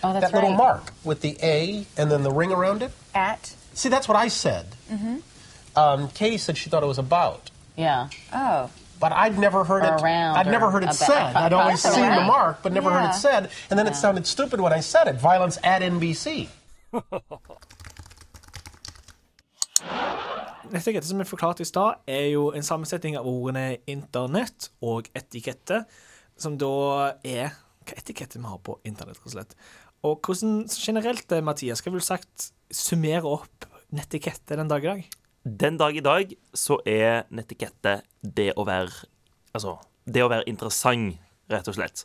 Oh, 0.01 0.13
that's 0.13 0.21
that 0.21 0.33
little 0.33 0.49
right. 0.49 0.57
mark 0.57 0.93
with 1.03 1.21
the 1.21 1.35
A 1.41 1.85
and 1.97 2.09
then 2.11 2.23
the 2.23 2.31
ring 2.31 2.51
around 2.51 2.81
it. 2.83 2.91
At. 3.13 3.53
See, 3.73 3.89
that's 3.89 4.07
what 4.07 4.15
I 4.15 4.29
said. 4.29 4.65
Mm-hmm. 4.91 5.17
Um, 5.75 6.07
Katie 6.09 6.37
said 6.37 6.57
she 6.57 6.69
thought 6.69 6.83
it 6.83 6.87
was 6.87 6.99
about. 6.99 7.49
Yeah. 7.75 8.09
Oh. 8.33 8.69
But 8.99 9.13
I'd 9.13 9.37
never 9.39 9.63
heard 9.63 9.83
it. 9.83 10.01
Around 10.01 10.37
I'd 10.37 10.47
never 10.47 10.69
heard 10.69 10.83
it 10.83 10.87
about- 10.87 10.95
said. 10.95 11.35
I'd 11.35 11.53
always 11.53 11.81
That's 11.83 11.95
seen 11.95 12.03
the 12.05 12.21
mark, 12.21 12.61
but 12.63 12.73
never 12.73 12.91
heard 12.91 13.09
it 13.09 13.13
said. 13.13 13.49
And 13.69 13.79
then 13.79 13.87
it 13.87 13.95
sounded 13.95 14.27
stupid 14.27 14.59
when 14.59 14.73
I 14.73 14.81
said 14.81 15.07
it. 15.07 15.15
Violence 15.15 15.57
at 15.63 15.81
NBC. 15.81 16.49
Nettikette, 20.69 21.07
som 21.09 21.21
jeg 21.21 21.29
forklarte 21.29 21.63
i 21.65 21.67
stad, 21.67 22.03
er 22.09 22.27
jo 22.29 22.49
en 22.53 22.65
sammensetning 22.65 23.15
av 23.17 23.25
ordene 23.29 23.79
internett 23.89 24.69
og 24.85 25.07
etikette, 25.17 25.81
som 26.37 26.59
da 26.61 27.15
er 27.25 27.55
hva 27.87 27.97
etikette 27.97 28.37
vi 28.37 28.45
har 28.45 28.59
på 28.61 28.75
internett, 28.85 29.17
rett 29.17 29.31
og 29.31 29.33
slett. 29.33 29.55
Og 30.05 30.21
hvordan 30.21 30.67
generelt, 30.69 31.31
eh, 31.31 31.41
Mathias, 31.41 31.81
skal 31.81 31.95
vel 31.95 32.05
sagt 32.05 32.51
summere 32.71 33.25
opp 33.25 33.65
nettikette 33.91 34.55
den 34.55 34.69
dag 34.69 34.85
i 34.85 34.91
dag? 34.91 35.07
Den 35.43 35.77
dag 35.77 35.95
i 35.97 36.05
dag 36.05 36.33
så 36.53 36.77
er 36.85 37.25
nettikette 37.31 38.01
det 38.21 38.53
å 38.55 38.65
være 38.65 39.07
Altså, 39.49 39.79
det 40.05 40.21
å 40.21 40.29
være 40.29 40.45
interessant, 40.45 41.17
rett 41.49 41.67
og 41.67 41.73
slett. 41.73 42.03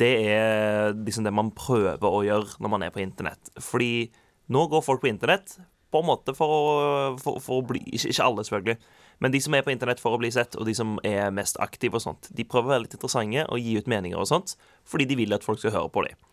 Det 0.00 0.08
er 0.32 0.94
liksom 0.94 1.26
det 1.26 1.34
man 1.36 1.50
prøver 1.52 2.00
å 2.00 2.22
gjøre 2.24 2.56
når 2.64 2.70
man 2.72 2.82
er 2.82 2.90
på 2.94 3.02
internett. 3.02 3.50
Fordi 3.60 4.08
nå 4.48 4.62
går 4.72 4.80
folk 4.86 5.02
på 5.02 5.10
internett 5.10 5.58
på 5.92 6.02
en 6.02 6.08
måte 6.08 6.34
for 6.36 6.52
å, 6.52 6.62
for, 7.20 7.40
for 7.42 7.60
å 7.60 7.66
bli 7.68 7.82
ikke, 7.96 8.16
alle, 8.24 8.44
selvfølgelig. 8.44 8.78
Men 9.18 9.34
de 9.34 9.40
som 9.42 9.54
er 9.56 9.64
på 9.66 9.72
internett 9.74 10.02
for 10.02 10.14
å 10.14 10.20
bli 10.20 10.30
sett, 10.34 10.54
og 10.58 10.68
de 10.68 10.74
som 10.78 10.98
er 11.06 11.32
mest 11.34 11.58
aktive 11.62 11.98
og 11.98 12.04
sånt, 12.04 12.30
de 12.30 12.46
prøver 12.46 12.68
å 12.68 12.74
være 12.74 12.86
litt 12.86 12.98
interessante 12.98 13.46
og 13.48 13.62
gi 13.62 13.78
ut 13.78 13.90
meninger 13.90 14.20
og 14.20 14.28
sånt, 14.30 14.54
fordi 14.86 15.08
de 15.10 15.18
vil 15.18 15.34
at 15.34 15.46
folk 15.46 15.62
skal 15.62 15.74
høre 15.74 15.92
på 15.94 16.06
dem. 16.06 16.28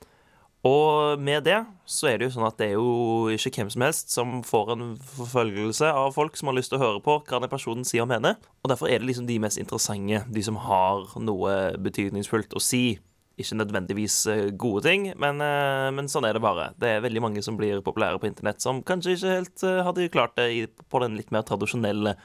Og 0.66 1.22
med 1.22 1.44
det 1.46 1.60
så 1.86 2.10
er 2.10 2.18
det 2.18 2.26
jo 2.26 2.36
sånn 2.40 2.48
at 2.48 2.58
det 2.58 2.72
er 2.72 2.80
jo 2.80 3.30
ikke 3.30 3.52
hvem 3.60 3.70
som 3.70 3.84
helst 3.86 4.14
som 4.14 4.40
får 4.46 4.72
en 4.74 4.86
forfølgelse 4.98 5.92
av 5.94 6.16
folk 6.16 6.40
som 6.40 6.50
har 6.50 6.58
lyst 6.58 6.74
til 6.74 6.80
å 6.80 6.86
høre 6.86 7.04
på 7.06 7.20
hva 7.28 7.42
den 7.44 7.52
personen 7.52 7.86
sier 7.86 8.02
og 8.02 8.10
mener. 8.10 8.40
Og 8.66 8.72
derfor 8.72 8.90
er 8.90 8.98
det 8.98 9.12
liksom 9.12 9.28
de 9.30 9.38
mest 9.44 9.62
interessante, 9.62 10.24
de 10.26 10.46
som 10.46 10.58
har 10.66 11.14
noe 11.22 11.54
betydningsfullt 11.86 12.58
å 12.58 12.64
si. 12.64 12.98
Ikke 13.36 13.58
nødvendigvis 13.60 14.16
eh, 14.32 14.50
gode 14.56 14.86
ting, 14.86 15.10
men, 15.20 15.42
eh, 15.44 15.90
men 15.92 16.08
sånn 16.12 16.24
er 16.28 16.38
det 16.38 16.44
bare. 16.44 16.70
Det 16.80 16.88
er 16.88 17.04
veldig 17.04 17.24
mange 17.26 17.44
som 17.44 17.58
blir 17.60 17.84
populære 17.84 18.22
på 18.22 18.30
internett, 18.30 18.64
som 18.64 18.80
kanskje 18.88 19.18
ikke 19.18 19.34
helt 19.34 19.66
eh, 19.68 19.82
hadde 19.84 20.08
klart 20.14 20.38
det 20.40 20.70
på 20.92 21.02
den 21.04 21.18
litt 21.20 21.34
mer 21.36 21.44
tradisjonelle 21.48 22.16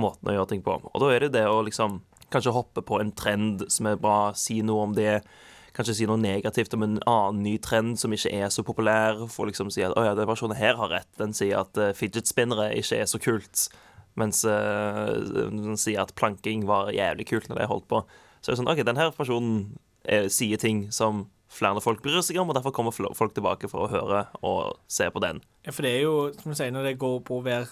måten 0.00 0.30
å 0.30 0.36
gjøre 0.38 0.50
ting 0.54 0.64
på. 0.64 0.78
Og 0.88 1.04
da 1.04 1.10
er 1.12 1.26
det 1.26 1.34
det 1.36 1.44
å 1.50 1.60
liksom 1.66 2.00
kanskje 2.32 2.54
hoppe 2.56 2.82
på 2.82 2.98
en 3.02 3.12
trend 3.12 3.66
som 3.70 3.90
er 3.90 4.00
bra, 4.00 4.32
si 4.32 4.62
noe 4.64 4.88
om 4.88 4.96
det 4.96 5.20
kanskje 5.76 5.98
si 5.98 6.08
noe 6.08 6.22
negativt 6.22 6.72
om 6.76 6.86
en 6.86 6.98
annen 7.10 7.44
ny 7.44 7.58
trend 7.62 7.98
som 8.00 8.12
ikke 8.14 8.32
er 8.32 8.50
så 8.54 8.64
populær. 8.64 9.26
For 9.30 9.50
liksom 9.50 9.72
si 9.74 9.84
at 9.84 9.92
å 9.98 10.06
ja, 10.06 10.16
den 10.16 10.28
personen 10.30 10.56
her 10.56 10.78
har 10.80 10.92
rett. 10.92 11.10
Den 11.20 11.34
sier 11.36 11.60
at 11.64 11.78
fidget 11.98 12.30
spinnere 12.30 12.70
ikke 12.78 13.02
er 13.02 13.10
så 13.10 13.20
kult. 13.20 13.66
Mens 14.14 14.44
øh, 14.46 15.50
den 15.50 15.78
sier 15.80 16.04
at 16.04 16.14
planking 16.18 16.64
var 16.70 16.92
jævlig 16.94 17.26
kult 17.32 17.50
når 17.50 17.60
det 17.60 17.70
holdt 17.70 17.88
på. 17.90 18.04
Så 18.40 18.50
er 18.50 18.54
det 18.54 18.60
sånn 18.62 18.70
OK, 18.70 18.84
den 18.86 19.00
her 19.00 19.10
personen 19.16 19.56
er, 20.04 20.28
sier 20.32 20.60
ting 20.60 20.86
som 20.94 21.26
flere 21.54 21.80
folk 21.84 22.02
bryr 22.02 22.22
seg 22.24 22.38
om, 22.42 22.50
og 22.50 22.56
derfor 22.58 22.72
kommer 22.74 22.92
folk 22.94 23.34
tilbake 23.36 23.68
for 23.70 23.84
å 23.86 23.90
høre 23.92 24.24
og 24.42 24.78
se 24.90 25.06
på 25.14 25.20
den. 25.22 25.40
Ja, 25.64 25.70
for 25.72 25.86
det 25.86 25.92
er 25.96 26.02
jo, 26.02 26.14
som 26.40 26.50
du 26.50 26.58
sier, 26.58 26.72
når 26.74 26.88
det 26.90 26.98
går 26.98 27.20
på 27.26 27.38
å 27.40 27.44
være 27.46 27.68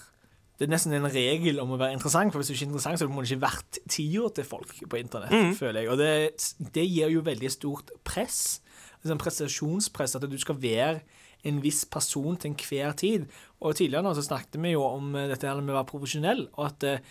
det 0.59 0.67
er 0.67 0.71
nesten 0.75 0.93
en 0.93 1.07
regel 1.09 1.57
om 1.59 1.71
å 1.73 1.77
være 1.81 1.95
interessant, 1.97 2.31
for 2.31 2.39
hvis 2.39 2.51
du 2.51 2.53
ikke 2.53 2.63
er 2.63 2.69
interessant, 2.69 2.99
så 3.01 3.07
må 3.09 3.23
du 3.23 3.27
ikke 3.27 3.41
vært 3.41 3.79
tida 3.89 4.29
til 4.37 4.45
folk 4.45 4.69
på 4.87 4.99
internett, 5.01 5.33
Mm. 5.33 5.55
føler 5.57 5.81
jeg. 5.81 5.89
Og 5.89 5.97
det, 5.97 6.69
det 6.77 6.83
gir 6.87 7.09
jo 7.09 7.23
veldig 7.25 7.49
stort 7.51 7.89
press, 8.05 8.61
Sånn 9.03 9.19
prestasjonspress, 9.19 10.13
at 10.15 10.23
du 10.31 10.37
skal 10.39 10.55
være 10.55 11.01
en 11.43 11.57
viss 11.59 11.81
person 11.91 12.37
til 12.39 12.53
enhver 12.53 12.93
tid. 12.95 13.25
Og 13.59 13.75
tidligere 13.75 14.05
nå 14.05 14.13
så 14.15 14.23
snakket 14.23 14.55
vi 14.63 14.71
jo 14.77 14.85
om 14.85 15.09
eh, 15.19 15.25
dette 15.27 15.49
her 15.49 15.59
med 15.59 15.73
å 15.73 15.79
være 15.81 15.89
profesjonell, 15.89 16.45
og 16.53 16.69
at 16.69 16.85
eh, 16.87 17.01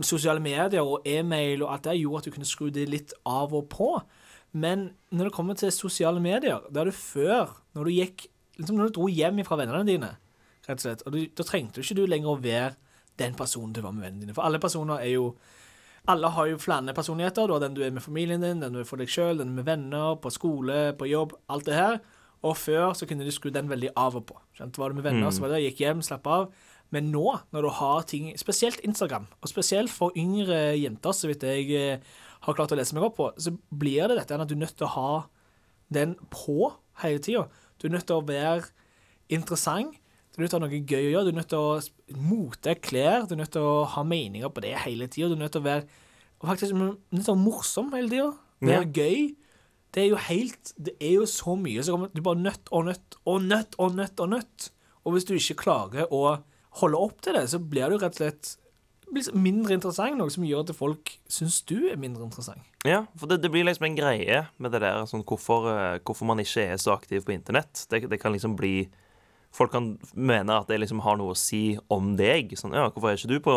sosiale 0.00 0.40
medier 0.40 0.80
og 0.80 1.04
e-mail 1.04 1.66
og 1.66 1.74
alt 1.74 1.84
det 1.90 1.98
gjorde 2.00 2.22
at 2.22 2.30
du 2.30 2.34
kunne 2.38 2.48
skru 2.48 2.70
det 2.72 2.86
litt 2.88 3.12
av 3.28 3.52
og 3.52 3.68
på. 3.74 3.90
Men 4.54 4.92
når 5.10 5.28
det 5.28 5.34
kommer 5.34 5.58
til 5.58 5.72
sosiale 5.74 6.20
medier, 6.22 6.62
da 6.70 6.84
er 6.84 6.90
det 6.90 6.94
før, 6.98 7.56
når 7.74 7.88
du 7.88 7.94
gikk 7.96 8.26
liksom 8.60 8.78
når 8.78 8.90
du 8.92 9.00
dro 9.00 9.08
hjem 9.10 9.40
fra 9.46 9.58
vennene 9.58 9.82
dine, 9.88 10.12
rett 10.68 10.78
og 10.78 10.84
slett, 10.84 11.02
og 11.06 11.12
du, 11.16 11.24
da 11.34 11.42
trengte 11.46 11.80
du 11.80 11.82
ikke 11.82 11.96
du 11.98 12.04
lenger 12.06 12.30
å 12.30 12.38
være 12.40 12.76
den 13.18 13.34
personen 13.38 13.72
du 13.74 13.80
var 13.82 13.92
med 13.96 14.06
vennene 14.06 14.24
dine. 14.28 14.34
For 14.36 14.46
alle 14.46 14.60
personer 14.62 15.02
er 15.02 15.14
jo 15.16 15.34
Alle 16.06 16.28
har 16.28 16.46
jo 16.50 16.58
flere 16.60 16.92
personligheter. 16.92 17.46
Du 17.48 17.54
har 17.54 17.60
den 17.62 17.72
du 17.74 17.80
er 17.80 17.90
med 17.90 18.02
familien 18.04 18.42
din, 18.42 18.58
den 18.60 18.74
du 18.74 18.80
er 18.82 18.84
for 18.84 19.00
deg 19.00 19.08
sjøl, 19.08 19.38
den 19.40 19.54
med 19.56 19.64
venner, 19.64 20.18
på 20.20 20.28
skole, 20.28 20.92
på 21.00 21.06
jobb, 21.08 21.32
alt 21.48 21.64
det 21.64 21.74
her. 21.78 21.94
Og 22.44 22.58
før 22.60 22.92
så 22.92 23.06
kunne 23.08 23.24
du 23.24 23.30
skru 23.32 23.48
den 23.48 23.70
veldig 23.70 23.88
av 23.96 24.18
og 24.18 24.26
på. 24.28 24.36
Skjønt? 24.52 24.76
Var 24.76 24.90
du 24.92 24.94
med 24.98 25.04
venner, 25.06 25.30
Mm. 25.30 25.32
så 25.32 25.40
var 25.40 25.48
det 25.54 25.62
gikk 25.64 25.80
hjem, 25.80 26.02
slapp 26.04 26.26
av. 26.26 26.52
Men 26.92 27.10
nå, 27.10 27.40
når 27.54 27.62
du 27.62 27.68
har 27.70 28.02
ting 28.02 28.36
Spesielt 28.36 28.80
Instagram, 28.84 29.26
og 29.40 29.48
spesielt 29.48 29.88
for 29.90 30.12
yngre 30.14 30.76
jenter, 30.76 31.12
så 31.16 31.26
vidt 31.26 31.40
jeg 31.40 31.72
eh, 31.72 31.98
har 32.44 32.56
klart 32.56 32.72
å 32.74 32.78
lese 32.78 32.94
meg 32.96 33.06
opp 33.06 33.16
på, 33.18 33.26
så 33.40 33.52
blir 33.72 34.08
det 34.10 34.18
dette 34.20 34.36
at 34.40 34.48
du 34.50 34.54
er 34.56 34.62
nødt 34.64 34.76
til 34.78 34.86
å 34.86 34.94
ha 34.94 35.10
den 35.94 36.14
på 36.32 36.72
hele 37.02 37.20
tida. 37.24 37.46
Du 37.80 37.86
er 37.88 37.94
nødt 37.96 38.06
til 38.08 38.16
å 38.20 38.26
være 38.26 38.68
interessant. 39.32 39.94
Du 40.34 40.40
er 40.40 40.44
nødt 40.44 40.50
til 40.52 40.58
å 40.58 40.62
ha 40.62 40.66
noe 40.66 40.80
gøy 40.82 41.04
å 41.06 41.12
gjøre. 41.12 41.24
Du 41.28 41.32
er 41.32 41.38
nødt 41.38 41.52
til 41.52 41.62
å 41.62 42.18
mote 42.28 42.74
klær. 42.82 43.26
Du 43.28 43.34
er 43.36 43.40
nødt 43.44 43.52
til 43.54 43.62
å 43.64 43.84
ha 43.94 44.02
meninger 44.06 44.50
på 44.50 44.64
det 44.64 44.74
hele 44.84 45.06
tida. 45.06 45.28
Du 45.30 45.36
er 45.36 45.44
nødt 45.44 45.54
til 45.54 45.62
å 45.62 45.68
være 45.68 45.86
faktisk 46.44 46.74
nødt 46.76 46.98
til 47.24 47.32
å 47.32 47.34
være 47.36 47.44
morsom 47.44 47.92
hele 47.94 48.10
tida. 48.10 48.32
Være 48.64 48.84
Ja. 48.84 48.90
gøy. 48.98 49.36
Det 49.94 50.02
er 50.02 50.08
jo 50.10 50.16
helt 50.16 50.72
Det 50.82 50.94
er 51.00 51.12
jo 51.14 51.22
så 51.22 51.54
mye 51.56 51.82
som 51.84 51.94
kommer 51.94 52.10
Du 52.12 52.20
bare 52.20 52.34
nødt 52.42 52.68
og 52.72 52.84
nødt 52.86 53.16
og 53.24 53.42
nødt 53.42 53.74
og 53.78 53.94
nødt 53.94 54.20
og 54.20 54.28
nødt. 54.28 54.70
Og 55.06 55.12
hvis 55.12 55.24
du 55.24 55.34
ikke 55.34 55.62
klarer 55.62 56.08
å 56.10 56.42
holde 56.80 56.96
opp 56.98 57.20
til 57.22 57.34
det, 57.34 57.48
så 57.48 57.58
blir 57.58 57.88
du 57.90 57.98
rett 57.98 58.12
og 58.12 58.14
slett 58.18 58.56
blir 59.12 59.36
mindre 59.36 59.76
interessant, 59.76 60.16
noe 60.18 60.32
som 60.32 60.46
gjør 60.46 60.64
at 60.64 60.74
folk 60.76 61.14
syns 61.30 61.60
du 61.68 61.90
er 61.90 62.00
mindre 62.00 62.26
interessant. 62.26 62.64
Ja, 62.84 63.04
for 63.18 63.30
det, 63.30 63.40
det 63.44 63.50
blir 63.52 63.66
liksom 63.66 63.86
en 63.88 63.98
greie 63.98 64.44
med 64.56 64.74
det 64.74 64.82
der 64.84 65.04
sånn 65.10 65.24
hvorfor, 65.26 65.70
eh, 65.72 66.00
hvorfor 66.04 66.28
man 66.28 66.42
ikke 66.42 66.66
er 66.74 66.80
så 66.80 66.96
aktiv 66.96 67.24
på 67.24 67.34
internett. 67.36 67.86
Det, 67.90 68.04
det 68.10 68.20
kan 68.22 68.34
liksom 68.34 68.58
bli 68.60 68.76
Folk 69.54 69.70
kan 69.70 69.92
mene 70.18 70.50
at 70.50 70.66
det 70.66 70.80
liksom 70.82 70.98
har 71.04 71.14
noe 71.14 71.30
å 71.30 71.38
si 71.38 71.76
om 71.94 72.16
deg. 72.18 72.56
Sånn, 72.58 72.72
ja, 72.74 72.88
hvorfor 72.88 73.12
er 73.12 73.20
ikke 73.20 73.28
du 73.30 73.36
på 73.38 73.52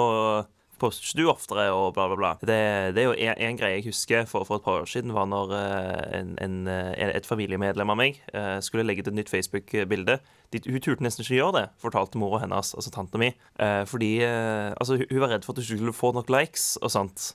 Du 0.78 1.24
oftere, 1.26 1.72
og 1.74 1.96
bla, 1.96 2.06
bla, 2.12 2.16
bla. 2.20 2.32
Det, 2.38 2.58
det 2.94 3.02
er 3.02 3.08
jo 3.08 3.14
en, 3.18 3.58
greie 3.58 3.80
jeg 3.80 3.88
husker 3.88 4.28
for, 4.30 4.46
for 4.46 4.60
et 4.60 4.66
par 4.66 4.84
år 4.84 4.90
siden, 4.90 5.14
var 5.16 5.26
når 5.26 5.54
eh, 5.58 6.20
en, 6.20 6.36
en, 6.44 6.58
eh, 6.70 7.16
et 7.18 7.26
familiemedlem 7.26 7.90
av 7.90 7.98
meg 7.98 8.20
eh, 8.30 8.60
skulle 8.62 8.86
legge 8.86 9.02
ut 9.02 9.10
et 9.10 9.18
nytt 9.18 9.32
Facebook-bilde. 9.34 10.20
Hun 10.54 10.84
turte 10.86 11.02
nesten 11.02 11.26
ikke 11.26 11.40
gjøre 11.40 11.56
det, 11.56 11.64
fortalte 11.82 12.22
mora 12.22 12.44
hennes, 12.44 12.76
altså 12.78 12.94
tanta 12.94 13.20
mi. 13.20 13.34
Fordi 13.58 14.12
altså, 14.24 14.96
hun- 15.02 15.20
var 15.20 15.34
redd 15.34 15.44
for 15.44 15.52
at 15.52 15.58
hun 15.60 15.66
ikke 15.66 15.80
skulle 15.82 15.98
få 15.98 16.14
nok 16.16 16.30
likes 16.32 16.78
og 16.82 16.94
sånt. 16.94 17.34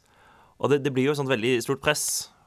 Og 0.63 0.71
det, 0.71 0.85
det 0.85 0.95
blir 0.95 1.11
jo 1.11 1.17
et 1.17 1.19
sånt 1.19 1.33
veldig 1.33 1.59
stort 1.67 1.83
press 1.83 2.07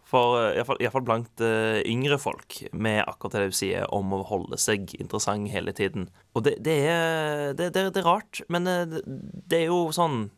for 0.09 0.39
iallfall 0.55 1.03
blant 1.05 1.41
uh, 1.41 1.81
yngre 1.81 2.17
folk 2.21 2.59
med 2.71 3.01
akkurat 3.03 3.35
det 3.35 3.51
du 3.51 3.55
sier 3.57 3.87
om 3.93 4.13
å 4.13 4.21
holde 4.29 4.57
seg 4.61 4.93
interessant 5.01 5.49
hele 5.51 5.73
tiden. 5.75 6.07
Og 6.37 6.45
det, 6.45 6.55
det, 6.65 6.77
er, 6.87 7.53
det, 7.57 7.71
det, 7.75 7.89
er 7.89 8.05
rart, 8.05 8.41
men 8.47 8.69
det 8.69 9.59
er 9.59 9.67
jo 9.67 9.89
sånn 9.93 10.29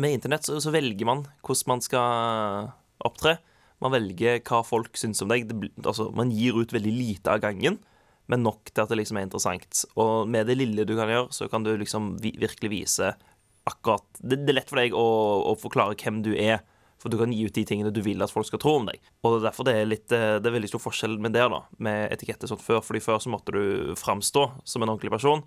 Med 0.00 0.16
internett 0.16 0.46
så, 0.48 0.56
så 0.62 0.72
velger 0.72 1.08
man 1.08 1.24
hvordan 1.44 1.74
man 1.74 1.84
skal 1.84 2.70
opptre. 3.04 3.36
Man 3.80 3.94
velger 3.94 4.40
hva 4.44 4.60
folk 4.66 4.96
syns 5.00 5.22
om 5.24 5.30
deg. 5.32 5.48
Det, 5.48 5.72
altså, 5.84 6.10
man 6.16 6.32
gir 6.32 6.58
ut 6.58 6.72
veldig 6.72 6.92
lite 6.92 7.32
av 7.32 7.42
gangen, 7.44 7.78
men 8.30 8.44
nok 8.44 8.70
til 8.70 8.84
at 8.84 8.92
det 8.92 9.00
liksom 9.00 9.20
er 9.20 9.28
interessant. 9.28 9.84
Og 10.00 10.28
med 10.30 10.48
det 10.48 10.58
lille 10.60 10.86
du 10.88 10.94
kan 10.98 11.10
gjøre, 11.10 11.30
så 11.34 11.48
kan 11.52 11.64
du 11.66 11.72
liksom 11.80 12.14
vi, 12.22 12.34
virkelig 12.40 12.72
vise 12.72 13.14
akkurat 13.68 14.06
det, 14.18 14.40
det 14.46 14.54
er 14.54 14.60
lett 14.60 14.70
for 14.70 14.80
deg 14.80 14.94
å, 14.96 15.06
å 15.52 15.56
forklare 15.60 15.98
hvem 16.00 16.22
du 16.26 16.34
er. 16.34 16.60
For 17.00 17.08
du 17.08 17.16
kan 17.16 17.32
gi 17.32 17.46
ut 17.48 17.56
de 17.56 17.64
tingene 17.64 17.92
du 17.96 18.02
vil 18.04 18.20
at 18.20 18.32
folk 18.32 18.44
skal 18.44 18.60
tro 18.60 18.74
om 18.76 18.88
deg. 18.90 19.00
Og 19.24 19.38
er 19.38 19.46
derfor 19.46 19.64
det 19.64 19.72
er, 19.78 19.86
litt, 19.88 20.12
eh, 20.12 20.36
det 20.36 20.50
er 20.50 20.56
veldig 20.58 20.68
stor 20.68 20.82
forskjell 20.84 21.16
med 21.24 21.32
det 21.32 21.46
da, 21.48 21.62
med 21.80 22.12
etikette 22.12 22.50
sånn 22.50 22.60
før. 22.60 22.82
Fordi 22.84 23.00
før 23.00 23.22
så 23.24 23.32
måtte 23.32 23.54
du 23.56 23.94
framstå 23.96 24.42
som 24.68 24.84
en 24.84 24.92
ordentlig 24.92 25.14
person, 25.14 25.40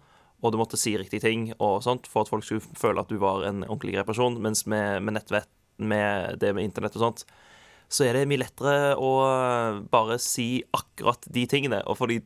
og 0.44 0.52
du 0.52 0.60
måtte 0.60 0.80
si 0.80 0.94
riktige 1.00 1.24
ting 1.24 1.48
og 1.56 1.82
sånt 1.86 2.10
for 2.12 2.26
at 2.26 2.32
folk 2.32 2.44
skulle 2.44 2.76
føle 2.78 3.00
at 3.00 3.12
du 3.12 3.16
var 3.22 3.46
en 3.48 3.64
ordentlig 3.64 3.96
grei 3.96 4.04
person. 4.08 4.36
Mens 4.44 4.66
med, 4.68 5.00
med 5.06 5.16
nettvett, 5.16 5.50
med 5.80 6.42
det 6.42 6.52
med 6.54 6.68
internett 6.68 6.98
og 7.00 7.06
sånt, 7.06 7.24
så 7.94 8.08
er 8.08 8.18
det 8.18 8.28
mye 8.28 8.42
lettere 8.42 8.94
å 9.00 9.14
bare 9.94 10.20
si 10.22 10.64
akkurat 10.76 11.24
de 11.32 11.46
tingene. 11.50 11.80
Og 11.88 11.98
fordi 12.02 12.20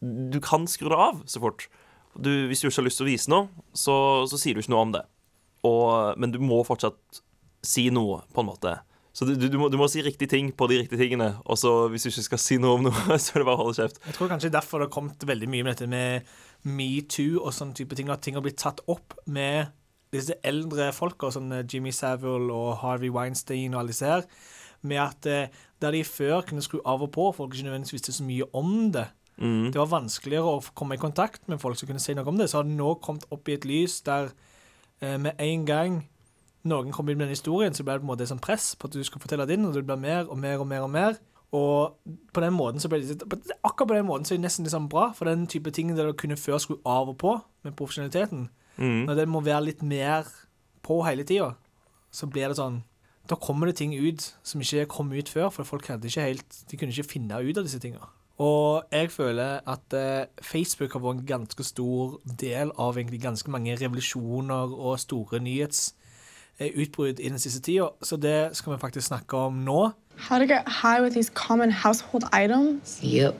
du 0.00 0.40
kan 0.42 0.66
skru 0.70 0.90
det 0.90 0.98
av 0.98 1.22
så 1.30 1.42
fort. 1.42 1.68
Du, 2.18 2.30
hvis 2.50 2.62
du 2.62 2.68
ikke 2.68 2.80
har 2.80 2.88
lyst 2.88 3.00
til 3.00 3.06
å 3.06 3.12
vise 3.12 3.30
noe, 3.30 3.64
så, 3.70 3.94
så 4.26 4.40
sier 4.40 4.56
du 4.56 4.64
ikke 4.64 4.74
noe 4.74 4.86
om 4.88 4.94
det. 4.96 5.04
Og, 5.68 6.18
men 6.18 6.34
du 6.34 6.40
må 6.42 6.62
fortsatt 6.66 7.22
si 7.66 7.86
noe, 7.94 8.24
på 8.34 8.42
en 8.42 8.50
måte. 8.50 8.78
Så 9.12 9.26
du, 9.26 9.34
du, 9.36 9.58
må, 9.58 9.68
du 9.68 9.76
må 9.76 9.88
si 9.90 10.02
riktige 10.04 10.30
ting 10.30 10.50
på 10.54 10.68
de 10.70 10.80
riktige 10.80 11.02
tingene. 11.02 11.32
Og 11.44 11.58
så 11.60 11.72
hvis 11.92 12.06
du 12.06 12.10
ikke 12.12 12.28
skal 12.28 12.40
si 12.40 12.58
noe 12.62 12.78
om 12.78 12.86
noe, 12.88 13.18
så 13.22 13.34
er 13.34 13.42
det 13.42 13.48
bare 13.48 13.58
å 13.58 13.66
holde 13.66 13.78
kjeft. 13.82 14.00
Jeg 14.06 14.16
tror 14.16 14.30
kanskje 14.32 14.52
derfor 14.54 14.80
det 14.80 14.88
har 14.88 14.94
kommet 14.94 15.28
veldig 15.28 15.50
mye 15.50 15.66
med 15.66 15.74
dette 15.74 15.90
med 15.90 16.30
metoo 16.62 17.40
og 17.44 17.54
sånne 17.56 17.76
type 17.76 17.96
ting, 17.96 18.10
at 18.10 18.22
ting 18.24 18.36
har 18.36 18.44
blitt 18.44 18.60
tatt 18.60 18.82
opp 18.90 19.16
med 19.26 19.70
disse 20.12 20.34
eldre 20.44 20.90
folka, 20.92 21.30
eh, 21.30 21.64
Jimmy 21.72 21.90
Savile 21.90 22.52
og 22.52 22.78
Harvey 22.82 23.10
Weinstein 23.10 23.74
og 23.74 23.80
alle 23.80 23.94
disse 23.94 24.06
her, 24.06 24.26
med 24.82 24.96
at 24.96 25.26
eh, 25.26 25.48
der 25.80 25.90
de 25.90 26.04
før 26.04 26.42
kunne 26.42 26.62
skru 26.62 26.80
av 26.84 27.02
og 27.02 27.12
på, 27.12 27.32
folk 27.32 27.54
ikke 27.54 27.68
nødvendigvis 27.68 27.92
visste 27.92 28.12
så 28.12 28.24
mye 28.24 28.44
om 28.52 28.92
det. 28.92 29.06
Mm. 29.40 29.72
Det 29.72 29.80
var 29.80 29.88
vanskeligere 29.88 30.56
å 30.58 30.62
komme 30.76 30.98
i 30.98 31.00
kontakt 31.00 31.48
med 31.48 31.60
folk 31.60 31.78
som 31.78 31.88
kunne 31.88 32.02
si 32.02 32.12
noe 32.14 32.28
om 32.28 32.36
det. 32.36 32.50
Så 32.50 32.60
har 32.60 32.66
det 32.68 32.76
nå 32.76 32.94
kommet 33.00 33.24
opp 33.32 33.48
i 33.48 33.56
et 33.56 33.64
lys 33.64 34.00
der 34.04 34.32
eh, 35.00 35.16
med 35.16 35.32
en 35.38 35.64
gang 35.68 36.02
noen 36.68 36.92
kom 36.92 37.08
inn 37.08 37.16
med 37.16 37.30
den 37.30 37.36
historien, 37.36 37.72
så 37.72 37.84
ble 37.86 37.96
det 37.96 38.02
på 38.02 38.04
en 38.04 38.12
måte 38.12 38.28
sånn 38.28 38.42
press 38.42 38.74
på 38.76 38.90
at 38.90 38.96
du 38.96 39.00
skal 39.06 39.22
fortelle 39.22 39.46
din, 39.48 39.64
og 39.64 39.72
det 39.72 39.86
blir 39.88 40.00
mer 40.00 40.26
og 40.28 40.36
mer 40.40 40.60
og 40.60 40.68
mer 40.68 40.84
og 40.84 40.90
mer. 40.92 41.16
Og 41.52 41.96
på 42.32 42.40
den 42.44 42.54
måten 42.54 42.80
så 42.80 42.88
ble 42.88 43.00
det 43.02 43.24
akkurat 43.64 43.88
på 43.88 43.94
den 43.96 44.06
måten 44.06 44.24
så 44.24 44.34
er 44.34 44.38
det 44.38 44.44
nesten 44.46 44.68
sånn 44.70 44.88
bra, 44.88 45.08
for 45.12 45.26
den 45.26 45.48
type 45.50 45.70
ting 45.74 45.90
der 45.96 46.06
du 46.06 46.12
kunne 46.12 46.36
før 46.38 46.58
skru 46.62 46.76
av 46.86 47.08
og 47.10 47.18
på 47.18 47.40
med 47.64 47.76
profesjonaliteten, 47.76 48.48
Mm. 48.78 49.04
når 49.04 49.14
det 49.14 49.28
må 49.28 49.40
være 49.44 49.64
litt 49.64 49.82
mer 49.82 50.24
på 50.82 51.02
hele 51.04 51.24
tida, 51.24 51.54
så 52.10 52.26
blir 52.30 52.48
det 52.48 52.56
sånn 52.56 52.82
Da 53.28 53.36
kommer 53.36 53.66
det 53.66 53.76
ting 53.76 53.92
ut 53.92 54.34
som 54.42 54.60
ikke 54.60 54.86
kom 54.88 55.12
ut 55.12 55.28
før, 55.28 55.50
for 55.50 55.64
folk 55.64 55.86
hadde 55.86 56.08
ikke 56.08 56.22
helt 56.22 56.64
De 56.70 56.76
kunne 56.76 56.90
ikke 56.90 57.10
finne 57.10 57.42
ut 57.42 57.58
av 57.58 57.64
disse 57.64 57.78
tinga. 57.78 58.08
Og 58.38 58.84
jeg 58.90 59.10
føler 59.10 59.60
at 59.66 59.92
eh, 59.92 60.26
Facebook 60.40 60.92
har 60.92 61.00
vært 61.00 61.18
en 61.20 61.26
ganske 61.26 61.64
stor 61.64 62.20
del 62.24 62.72
av 62.78 62.96
egentlig 62.96 63.20
ganske 63.20 63.50
mange 63.50 63.76
revolusjoner 63.76 64.72
og 64.72 64.98
store 64.98 65.40
nyhetsutbrudd 65.44 67.20
i 67.20 67.28
den 67.28 67.38
siste 67.38 67.60
tida, 67.60 67.90
så 68.02 68.16
det 68.16 68.56
skal 68.56 68.72
vi 68.72 68.80
faktisk 68.80 69.06
snakke 69.10 69.36
om 69.36 69.60
nå. 69.64 69.92
How 70.20 70.38
to 70.38 70.46
get 70.46 70.68
high 70.68 71.00
with 71.00 71.14
these 71.14 71.30
common 71.30 71.70
household 71.70 72.24
items? 72.32 73.00
Yep. 73.02 73.38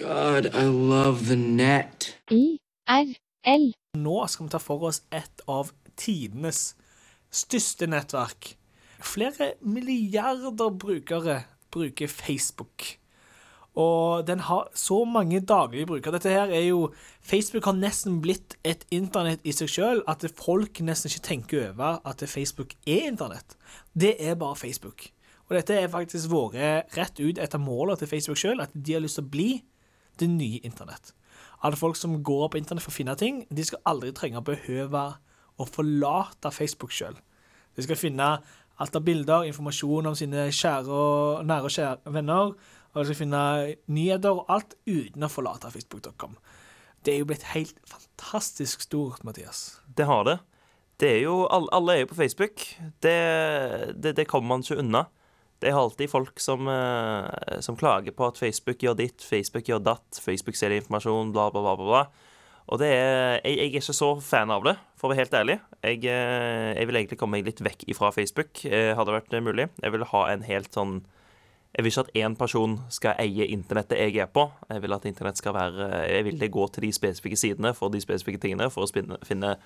God, 0.00 0.46
I 0.54 0.64
love 0.64 1.28
the 1.28 1.36
net. 1.36 2.16
IRL. 2.30 3.72
Nå 3.94 4.26
skal 4.26 4.46
vi 4.46 4.50
ta 4.50 4.58
for 4.58 4.88
oss 4.88 5.02
et 5.12 5.44
av 5.46 5.70
tidenes 6.00 6.72
største 7.28 7.86
nettverk. 7.92 8.54
Flere 9.04 9.52
milliarder 9.60 10.72
brukere 10.72 11.42
bruker 11.70 12.08
Facebook. 12.08 12.96
Og 13.76 14.26
den 14.26 14.40
har 14.48 14.70
så 14.74 15.04
mange 15.04 15.40
daglige 15.40 15.86
brukere. 15.86 16.16
Dette 16.16 16.32
her 16.32 16.48
er 16.50 16.64
jo 16.70 16.92
Facebook 17.20 17.68
har 17.68 17.76
nesten 17.76 18.20
blitt 18.22 18.56
et 18.64 18.86
internett 18.94 19.44
i 19.44 19.52
seg 19.52 19.70
sjøl, 19.70 20.02
at 20.08 20.24
folk 20.38 20.80
nesten 20.80 21.10
ikke 21.10 21.26
tenker 21.28 21.68
over 21.68 22.00
at 22.06 22.24
Facebook 22.30 22.78
er 22.86 23.10
internett. 23.10 23.58
Det 23.92 24.16
er 24.18 24.38
bare 24.38 24.56
Facebook. 24.56 25.10
Dette 25.54 25.76
er 25.78 25.92
faktisk 25.92 26.32
vært 26.32 26.96
rett 26.96 27.20
ut 27.20 27.38
etter 27.40 27.62
målet 27.62 28.02
til 28.02 28.10
Facebook 28.10 28.40
sjøl, 28.40 28.62
at 28.64 28.74
de 28.74 28.96
har 28.96 29.04
lyst 29.04 29.20
til 29.20 29.26
å 29.26 29.32
bli 29.34 29.50
det 30.20 30.28
nye 30.30 30.62
internett. 30.66 31.12
Alle 31.64 31.78
folk 31.78 31.96
som 31.96 32.16
går 32.22 32.50
på 32.50 32.60
internett 32.60 32.84
for 32.84 32.92
å 32.92 32.98
finne 32.98 33.14
ting, 33.18 33.44
de 33.50 33.64
skal 33.66 33.82
aldri 33.88 34.12
trenge 34.14 34.40
å 34.40 34.46
behøve 34.46 35.04
å 35.58 35.66
forlate 35.68 36.52
Facebook 36.54 36.92
sjøl. 36.94 37.16
De 37.74 37.84
skal 37.86 37.98
finne 37.98 38.28
alt 38.82 38.96
av 38.98 39.04
bilder, 39.06 39.46
informasjon 39.48 40.10
om 40.10 40.16
sine 40.18 40.48
kjære 40.54 40.90
og 40.90 41.44
nære 41.46 41.68
og 41.68 41.74
kjære 41.76 42.14
venner, 42.16 42.54
og 42.94 43.00
de 43.00 43.06
skal 43.08 43.20
finne 43.22 43.42
nyheter 43.90 44.34
og 44.34 44.50
alt 44.54 44.76
uten 44.86 45.26
å 45.26 45.30
forlate 45.30 45.70
facebook.com. 45.74 46.36
Det 47.04 47.14
er 47.14 47.22
jo 47.22 47.28
blitt 47.28 47.46
helt 47.52 47.78
fantastisk 47.90 48.84
stort, 48.86 49.24
Mathias. 49.26 49.80
Det 49.86 50.06
har 50.08 50.24
det. 50.28 50.38
Det 51.00 51.10
er 51.10 51.20
jo, 51.26 51.42
alle 51.50 51.96
er 51.96 52.04
jo 52.04 52.10
på 52.12 52.18
Facebook. 52.20 52.64
Det, 53.02 53.18
det, 53.98 54.14
det 54.16 54.28
kommer 54.30 54.54
man 54.54 54.64
ikke 54.64 54.78
unna. 54.80 55.04
Det 55.64 55.70
er 55.72 55.78
alltid 55.80 56.10
folk 56.12 56.40
som, 56.44 56.68
eh, 56.68 57.60
som, 57.64 57.76
klager 57.80 58.12
på 58.12 58.26
at 58.28 58.36
Facebook 58.36 58.82
gjør 58.84 58.98
ditt, 58.98 59.22
Facebook 59.24 59.64
gjør 59.64 59.80
datt, 59.80 60.20
Facebook 60.20 60.58
selger 60.60 60.82
informasjon, 60.82 61.32
bla, 61.32 61.46
bla, 61.54 61.62
bla. 61.64 61.76
bla. 61.80 62.02
Og 62.68 62.80
det 62.80 62.90
er, 62.92 63.38
jeg, 63.44 63.56
jeg, 63.56 63.70
er 63.70 63.78
ikke 63.80 63.96
så 63.96 64.10
fan 64.20 64.52
av 64.52 64.64
det, 64.68 64.74
for 65.00 65.08
å 65.08 65.14
være 65.14 65.24
helt 65.24 65.36
ærlig. 65.40 65.56
Jeg, 65.80 66.02
eh, 66.12 66.74
jeg 66.76 66.90
vil 66.90 67.00
egentlig 67.00 67.18
komme 67.20 67.38
meg 67.38 67.48
litt 67.48 67.64
vekk 67.64 67.86
ifra 67.94 68.12
Facebook, 68.12 68.60
eh, 68.68 68.92
hadde 68.92 69.08
det 69.08 69.16
vært 69.22 69.38
mulig. 69.48 69.68
Jeg 69.80 69.96
vil 69.96 70.06
ha 70.12 70.22
en 70.34 70.48
helt 70.48 70.72
sånn 70.76 71.02
Jeg 71.74 71.82
vil 71.82 71.90
ikke 71.90 72.02
at 72.04 72.16
én 72.22 72.36
person 72.38 72.74
skal 72.94 73.16
eie 73.18 73.48
internettet 73.50 73.98
jeg 73.98 74.20
er 74.22 74.28
på. 74.30 74.44
Jeg 74.70 74.84
vil 74.84 74.92
at 74.94 75.08
internett 75.10 75.40
skal 75.40 75.56
være 75.56 75.88
Jeg 76.06 76.24
vil 76.28 76.38
det 76.38 76.52
gå 76.54 76.68
til 76.70 76.84
de 76.86 76.92
spesifikke 76.94 77.36
sidene 77.40 77.72
for 77.74 77.90
de 77.90 77.98
spesifikke 77.98 78.38
tingene, 78.38 78.68
for 78.70 78.84
å 78.84 78.86
spinne, 78.86 79.18
finne 79.26 79.56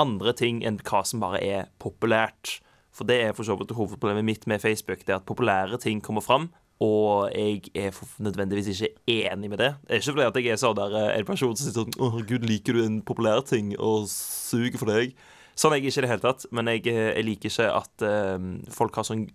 andre 0.00 0.32
ting 0.32 0.62
enn 0.64 0.78
hva 0.80 1.02
som 1.04 1.20
bare 1.20 1.42
er 1.44 1.68
populært. 1.78 2.62
For 2.94 3.06
det 3.06 3.20
er 3.22 3.36
for 3.36 3.46
så 3.46 3.54
vidt 3.58 3.72
hovedproblemet 3.76 4.26
mitt 4.26 4.46
med 4.50 4.62
Facebook. 4.62 5.04
Det 5.06 5.14
er 5.14 5.20
at 5.20 5.28
populære 5.28 5.78
ting 5.78 6.02
kommer 6.02 6.24
fram. 6.24 6.50
Og 6.80 7.28
jeg 7.36 7.68
er 7.76 7.92
nødvendigvis 8.18 8.80
ikke 8.80 8.94
enig 9.06 9.50
med 9.50 9.58
det. 9.58 9.74
Det 9.82 9.90
er 9.90 10.00
ikke 10.00 10.12
fordi 10.14 10.26
at 10.26 10.38
jeg 10.40 10.54
er 10.54 10.60
sånn 10.62 10.78
der 10.78 10.96
eh, 10.96 11.18
en 11.18 11.28
person 11.28 11.52
som 11.52 11.66
sier 11.66 11.76
sånn 11.76 11.98
Å, 12.00 12.22
gud, 12.24 12.46
liker 12.48 12.76
du 12.78 12.80
en 12.86 13.02
populær 13.04 13.44
ting 13.44 13.74
og 13.76 14.08
suger 14.08 14.80
for 14.80 14.88
deg? 14.88 15.12
Sånn 15.60 15.74
er 15.74 15.80
jeg 15.82 15.90
ikke 15.90 16.00
i 16.00 16.06
det 16.06 16.12
hele 16.14 16.24
tatt. 16.24 16.48
Men 16.56 16.72
jeg, 16.72 16.86
eh, 16.88 17.12
jeg 17.18 17.28
liker 17.28 17.52
ikke 17.52 17.68
at 17.76 18.06
um, 18.40 18.50
folk 18.72 18.96
har 18.96 19.08
sånn 19.10 19.26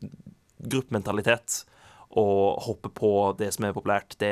gruppementalitet 0.65 1.61
og 2.17 2.63
hopper 2.65 2.93
på 2.97 3.11
det 3.37 3.51
som 3.53 3.67
er 3.67 3.77
populært. 3.77 4.17
Det, 4.17 4.31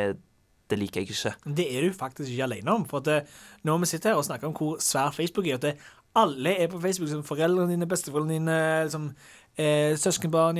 det 0.71 0.79
liker 0.81 1.03
jeg 1.03 1.13
ikke. 1.13 1.53
Det 1.61 1.69
er 1.69 1.85
du 1.85 1.93
faktisk 1.93 2.33
ikke 2.33 2.47
alene 2.47 2.79
om. 2.79 2.87
For 2.89 3.05
at 3.05 3.29
når 3.61 3.83
vi 3.83 3.91
sitter 3.93 4.15
her 4.15 4.23
og 4.23 4.25
snakker 4.25 4.49
om 4.49 4.57
hvor 4.57 4.81
svær 4.81 5.13
Facebook 5.13 5.45
er, 5.51 5.61
at 5.61 5.67
det, 5.67 5.75
alle 6.15 6.55
er 6.59 6.69
på 6.71 6.79
Facebook, 6.81 7.09
som 7.09 7.23
foreldrene 7.25 7.71
dine, 7.71 7.87
besteforeldrene 7.89 8.37
dine, 8.37 8.89
som 8.91 9.09
eh, 9.57 9.97
søskenbarn 9.97 10.59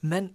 Men 0.00 0.30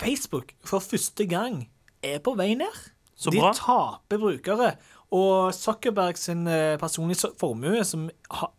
Facebook, 0.00 0.52
for 0.64 0.78
første 0.78 1.26
gang, 1.26 1.68
er 2.02 2.18
på 2.18 2.34
vei 2.38 2.54
ned. 2.54 2.76
Så 3.16 3.30
De 3.30 3.40
bra. 3.40 3.52
taper 3.52 4.18
brukere. 4.18 4.74
Og 5.10 5.54
Zuckerberg 5.54 6.18
sin 6.18 6.46
eh, 6.46 6.78
personlige 6.78 7.32
formue, 7.40 7.84
som 7.84 8.10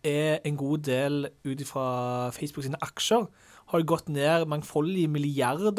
er 0.03 0.39
en 0.45 0.57
god 0.57 0.77
del 0.77 1.27
ut 1.45 1.67
fra 1.67 2.29
Facebook 2.29 2.63
sine 2.65 2.81
aksjer, 2.81 3.27
har 3.69 3.85
gått 3.85 4.09
ned 4.09 4.47
mangfoldige 4.49 5.07
milliarder 5.07 5.71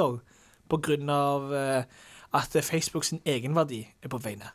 av 1.11 1.53
eh, 1.53 1.85
at 2.33 2.57
Facebook 2.63 3.05
sin 3.05 3.21
egenverdi 3.27 3.83
er 4.03 4.09
på 4.09 4.19
vei 4.23 4.37
ned. 4.39 4.51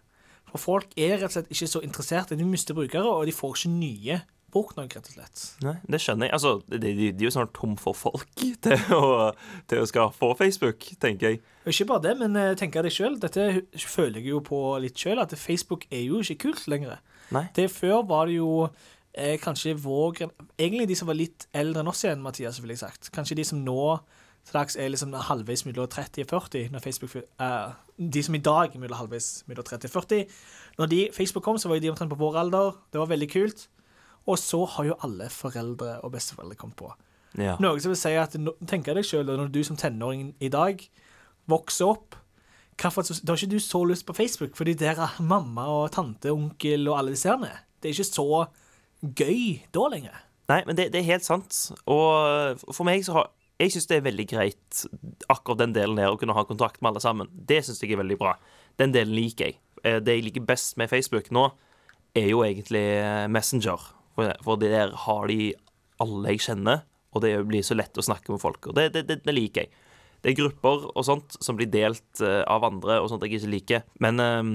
For 0.47 0.57
folk 0.57 0.93
er 0.97 1.17
rett 1.17 1.27
og 1.27 1.35
slett 1.35 1.51
ikke 1.51 1.67
så 1.67 1.81
interesserte. 1.83 2.37
De 2.39 2.47
mister 2.47 2.73
brukere, 2.73 3.11
og 3.11 3.25
de 3.27 3.35
får 3.35 3.57
ikke 3.57 3.73
nye 3.75 4.19
brukt 4.55 4.77
nok, 4.79 4.95
rett 4.95 5.09
og 5.11 5.17
slett. 5.17 5.43
Nei, 5.65 5.75
det 5.91 5.99
skjønner 6.03 6.29
jeg. 6.29 6.35
Altså, 6.37 6.53
de, 6.71 6.79
de, 6.81 7.11
de 7.11 7.25
er 7.25 7.27
jo 7.27 7.33
snart 7.35 7.53
tom 7.57 7.75
for 7.79 7.97
folk 7.97 8.31
til 8.65 8.95
å, 8.95 9.31
til 9.69 9.83
å 9.83 9.89
skal 9.89 10.13
få 10.15 10.31
Facebook, 10.39 10.87
tenker 11.01 11.33
jeg. 11.35 11.43
Ikke 11.67 11.89
bare 11.91 12.05
det, 12.07 12.15
men 12.21 12.39
uh, 12.39 12.53
tenker 12.57 12.85
det 12.85 12.93
sjøl. 12.95 13.19
Dette 13.21 13.49
føler 13.83 14.21
jeg 14.21 14.31
jo 14.31 14.41
på 14.45 14.61
litt 14.83 14.99
sjøl, 14.99 15.21
at 15.23 15.35
Facebook 15.39 15.87
er 15.91 16.05
jo 16.07 16.23
ikke 16.23 16.47
kult 16.47 16.67
lenger. 16.71 17.01
Nei. 17.35 17.47
Det 17.57 17.69
Før 17.73 18.03
var 18.07 18.29
det 18.29 18.37
jo 18.37 18.67
eh, 19.17 19.39
kanskje 19.41 19.73
vår 19.81 20.27
Egentlig 20.59 20.85
de 20.91 20.97
som 20.99 21.09
var 21.09 21.17
litt 21.17 21.47
eldre 21.57 21.81
enn 21.81 21.89
oss 21.89 22.03
igjen, 22.05 22.21
Mathias, 22.21 22.61
ville 22.61 22.75
jeg 22.75 22.83
sagt. 22.83 23.09
Kanskje 23.15 23.39
de 23.39 23.47
som 23.47 23.63
nå 23.65 23.95
straks 24.45 24.77
er 24.77 24.91
liksom 24.93 25.15
halvveis 25.27 25.65
mellom 25.65 25.87
30 25.89 26.27
og 26.27 26.29
40, 26.29 26.69
når 26.73 26.83
Facebook 26.83 27.15
uh, 27.41 27.73
De 27.97 28.21
som 28.23 28.35
i 28.37 28.43
dag 28.45 28.69
er 28.69 28.81
mellom 28.81 28.99
halvveis 28.99 29.43
mellom 29.49 29.65
30 29.65 29.89
og 29.89 29.95
40. 29.95 30.35
Når 30.77 30.91
de, 30.91 30.99
Facebook 31.15 31.43
kom, 31.43 31.57
så 31.57 31.71
var 31.71 31.81
de 31.81 31.89
omtrent 31.89 32.11
på 32.11 32.19
vår 32.19 32.37
alder. 32.43 32.75
Det 32.93 33.01
var 33.01 33.09
veldig 33.09 33.29
kult. 33.31 33.67
Og 34.25 34.39
så 34.41 34.63
har 34.75 34.87
jo 34.89 34.99
alle 35.05 35.29
foreldre 35.29 35.99
og 36.03 36.13
besteforeldre 36.15 36.57
kommet 36.59 36.79
på. 36.79 36.91
Ja. 37.37 37.57
Noe 37.59 37.79
som 37.83 37.91
vil 37.91 37.99
si 37.99 38.13
at 38.17 38.35
Tenk 38.67 38.87
deg 38.87 39.05
sjøl, 39.05 39.27
når 39.27 39.51
du 39.53 39.59
som 39.67 39.77
tenåring 39.79 40.33
i 40.39 40.49
dag 40.49 40.79
vokser 41.51 41.91
opp 41.91 42.15
for, 42.75 43.07
Da 43.07 43.31
har 43.31 43.39
ikke 43.39 43.55
du 43.55 43.59
så 43.63 43.83
lyst 43.87 44.05
på 44.05 44.13
Facebook, 44.13 44.55
fordi 44.55 44.73
der 44.73 44.99
er 44.99 45.21
mamma 45.23 45.63
og 45.71 45.91
tante, 45.95 46.31
onkel 46.31 46.89
og 46.89 46.97
alle 46.99 47.13
disse 47.13 47.29
her. 47.29 47.61
Det 47.79 47.89
er 47.89 47.93
ikke 47.93 48.09
så 48.09 48.45
gøy 49.15 49.61
da 49.71 49.87
lenger. 49.93 50.17
Nei, 50.49 50.61
men 50.67 50.75
det, 50.75 50.89
det 50.93 50.99
er 50.99 51.13
helt 51.13 51.25
sant. 51.25 51.71
Og 51.87 52.59
for 52.67 52.83
meg 52.83 53.05
så 53.05 53.19
har 53.19 53.31
Jeg 53.55 53.71
syns 53.71 53.85
det 53.87 53.95
er 53.95 54.01
veldig 54.03 54.23
greit, 54.27 54.79
akkurat 55.31 55.61
den 55.61 55.71
delen 55.71 55.97
her, 55.97 56.11
å 56.11 56.17
kunne 56.19 56.33
ha 56.35 56.41
kontakt 56.43 56.81
med 56.81 56.89
alle 56.89 56.99
sammen. 56.99 57.29
Det 57.31 57.61
syns 57.63 57.79
jeg 57.79 57.93
er 57.95 58.01
veldig 58.01 58.17
bra. 58.19 58.33
Den 58.75 58.91
delen 58.91 59.15
liker 59.15 59.47
jeg. 59.47 59.55
Eh, 59.79 60.01
det 60.03 60.17
jeg 60.17 60.25
liker 60.25 60.43
best 60.43 60.75
med 60.75 60.91
Facebook 60.91 61.29
nå, 61.31 61.45
er 62.19 62.27
jo 62.33 62.43
egentlig 62.43 62.83
Messenger. 63.31 63.79
For 64.15 64.59
der 64.61 64.93
har 65.05 65.27
de 65.31 65.53
alle 66.03 66.33
jeg 66.33 66.45
kjenner, 66.47 66.85
og 67.15 67.23
det 67.23 67.35
blir 67.47 67.63
så 67.63 67.77
lett 67.77 67.97
å 67.97 68.03
snakke 68.03 68.33
med 68.33 68.41
folk. 68.43 68.69
Og 68.69 68.77
det, 68.77 68.89
det, 68.95 69.05
det, 69.09 69.21
det 69.25 69.35
liker 69.35 69.65
jeg. 69.65 69.83
Det 70.23 70.31
er 70.31 70.39
grupper 70.39 70.87
og 70.89 71.03
sånt 71.05 71.37
som 71.43 71.57
blir 71.57 71.69
delt 71.71 72.23
uh, 72.23 72.41
av 72.49 72.65
andre, 72.67 72.99
og 73.01 73.11
sånt 73.11 73.23
jeg 73.27 73.37
ikke 73.37 73.51
liker. 73.51 73.85
Men 74.03 74.19
um, 74.19 74.53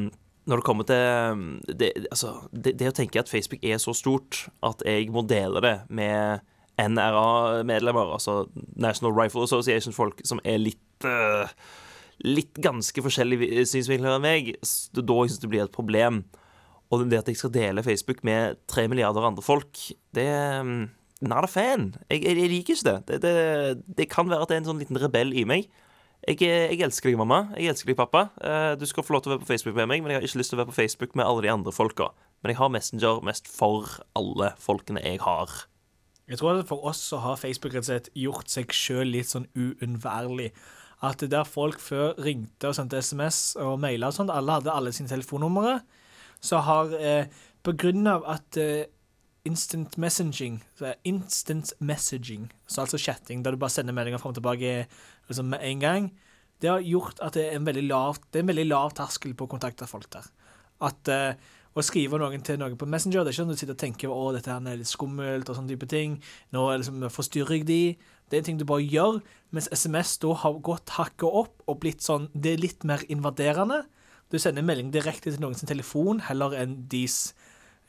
når 0.51 0.61
det 0.61 0.67
kommer 0.67 0.89
til 0.89 1.45
det, 1.79 1.93
altså, 2.11 2.35
det, 2.51 2.75
det, 2.81 2.91
å 2.91 2.97
tenke 2.97 3.23
at 3.23 3.31
Facebook 3.31 3.63
er 3.65 3.79
så 3.79 3.95
stort 3.97 4.47
at 4.67 4.83
jeg 4.87 5.13
må 5.15 5.23
dele 5.31 5.63
det 5.63 5.77
med 5.89 6.43
NRA-medlemmer, 6.81 8.17
altså 8.17 8.49
National 8.81 9.15
Rifle 9.15 9.45
Association-folk, 9.47 10.25
som 10.27 10.43
er 10.45 10.61
litt 10.63 11.09
uh, 11.09 11.49
Litt 12.21 12.59
ganske 12.61 13.01
forskjellige 13.01 13.63
synsvinkler 13.65 14.19
enn 14.19 14.21
meg, 14.21 14.49
da 14.93 15.15
jeg 15.23 15.39
det 15.41 15.49
blir 15.49 15.63
et 15.63 15.73
problem. 15.73 16.19
Og 16.91 17.05
det 17.07 17.21
at 17.21 17.29
jeg 17.31 17.39
skal 17.39 17.53
dele 17.55 17.85
Facebook 17.87 18.25
med 18.27 18.59
tre 18.71 18.89
milliarder 18.91 19.27
andre 19.27 19.45
folk, 19.45 19.79
det 20.15 20.27
Not 21.21 21.45
a 21.45 21.49
fan. 21.51 21.95
Jeg, 22.09 22.23
jeg, 22.25 22.37
jeg 22.39 22.49
liker 22.49 22.75
ikke 22.75 22.89
det. 22.89 22.99
Det, 23.09 23.23
det. 23.23 23.97
det, 23.99 24.09
kan 24.09 24.29
være 24.31 24.47
at 24.47 24.49
det 24.49 24.57
er 24.57 24.63
en 24.63 24.69
sånn 24.71 24.81
liten 24.81 24.99
rebell 24.99 25.35
i 25.37 25.45
meg. 25.45 25.69
Jeg, 26.25 26.41
jeg, 26.41 26.79
elsker 26.85 27.11
deg, 27.11 27.19
mamma. 27.21 27.43
Jeg 27.61 27.75
elsker 27.75 27.93
deg, 27.93 27.99
pappa. 27.99 28.23
Du 28.81 28.87
skal 28.89 29.05
få 29.05 29.15
lov 29.15 29.25
til 29.25 29.33
å 29.33 29.35
være 29.35 29.45
på 29.45 29.51
Facebook 29.53 29.77
med 29.77 29.91
meg, 29.91 30.01
men 30.01 30.15
jeg 30.15 30.21
har 30.21 30.25
ikke 30.25 30.41
lyst 30.41 30.55
til 30.55 30.57
å 30.57 30.63
være 30.63 30.73
på 30.73 30.79
Facebook 30.79 31.17
med 31.21 31.29
alle 31.29 31.45
de 31.45 31.53
andre 31.53 31.75
folka. 31.77 32.09
Men 32.41 32.55
jeg 32.55 32.61
har 32.63 32.73
Messenger 32.73 33.21
mest 33.29 33.53
for 33.53 34.01
alle 34.17 34.55
folkene 34.61 35.05
jeg 35.05 35.21
har. 35.21 35.53
Jeg 36.31 36.41
tror 36.41 36.61
at 36.61 36.69
for 36.71 36.89
oss 36.89 37.01
så 37.11 37.21
har 37.21 37.41
Facebook 37.41 37.75
rett 37.75 37.85
og 37.85 37.91
slett 37.91 38.13
gjort 38.17 38.53
seg 38.53 38.73
sjøl 38.73 39.13
litt 39.13 39.29
sånn 39.29 39.49
uunnværlig. 39.59 40.53
At 41.05 41.25
der 41.33 41.49
folk 41.49 41.81
før 41.83 42.15
ringte 42.23 42.71
og 42.71 42.77
sendte 42.77 43.01
SMS 43.01 43.59
og 43.61 43.81
maila 43.83 44.09
og 44.09 44.17
sånt, 44.17 44.33
alle 44.33 44.57
hadde 44.57 44.73
alle 44.73 44.93
sine 44.95 45.11
telefonnumre, 45.11 45.81
så 46.41 46.63
har 46.67 46.95
eh, 46.97 47.29
på 47.63 47.75
grunn 47.77 48.09
av 48.11 48.25
at 48.29 48.57
eh, 48.61 48.89
instant 49.49 49.97
messaging, 50.01 50.61
så 50.79 50.95
instant 51.05 51.73
messaging, 51.81 52.51
så 52.67 52.85
altså 52.85 53.01
chatting, 53.01 53.45
der 53.45 53.57
du 53.57 53.61
bare 53.61 53.73
sender 53.73 53.97
meldinger 53.97 54.21
fram 54.21 54.35
og 54.35 54.41
tilbake 54.41 54.75
liksom 55.29 55.53
med 55.53 55.65
en 55.65 55.81
gang, 55.81 56.11
det 56.61 56.69
har 56.69 56.85
gjort 56.85 57.23
at 57.25 57.37
det 57.37 57.47
er 57.49 57.57
en 57.57 57.67
veldig 57.69 57.87
lav, 57.89 58.21
det 58.29 58.41
er 58.41 58.45
en 58.45 58.53
veldig 58.53 58.69
lav 58.69 58.93
terskel 58.97 59.33
på 59.37 59.47
å 59.49 59.53
kontakte 59.55 59.89
folk 59.89 60.11
der. 60.13 60.27
At 60.85 61.09
eh, 61.13 61.33
å 61.71 61.85
skrive 61.87 62.19
noen 62.19 62.43
til 62.45 62.59
noen 62.61 62.77
på 62.79 62.89
Messenger, 62.91 63.23
det 63.23 63.31
er 63.31 63.37
ikke 63.37 63.45
sånn 63.45 63.53
du 63.55 63.61
sitter 63.61 63.77
og 63.77 63.81
tenker 63.81 64.13
å, 64.13 64.33
dette 64.35 64.51
her 64.51 64.65
er 64.67 64.81
litt 64.81 64.91
skummelt 64.91 65.49
og 65.49 65.57
sånne 65.57 65.71
type 65.73 65.89
ting. 65.91 66.19
Nå 66.55 66.67
liksom, 66.73 67.05
forstyrrer 67.15 67.61
jeg 67.61 67.69
de. 67.69 67.83
Det 68.29 68.37
er 68.37 68.43
en 68.43 68.49
ting 68.51 68.59
du 68.61 68.67
bare 68.69 68.85
gjør. 68.85 69.21
Mens 69.55 69.71
SMS 69.73 70.17
da 70.23 70.35
har 70.43 70.59
gått 70.67 70.97
hakket 70.97 71.29
opp 71.29 71.63
og 71.71 71.81
blitt 71.83 72.05
sånn 72.05 72.29
Det 72.35 72.55
er 72.55 72.65
litt 72.65 72.87
mer 72.87 73.05
invaderende. 73.11 73.85
Du 74.31 74.39
sender 74.39 74.63
en 74.63 74.69
melding 74.71 74.93
direkte 74.95 75.33
til 75.33 75.43
noen 75.43 75.59
sin 75.59 75.71
telefon 75.71 76.23
heller 76.29 76.55
enn 76.61 76.77
deres 76.91 77.33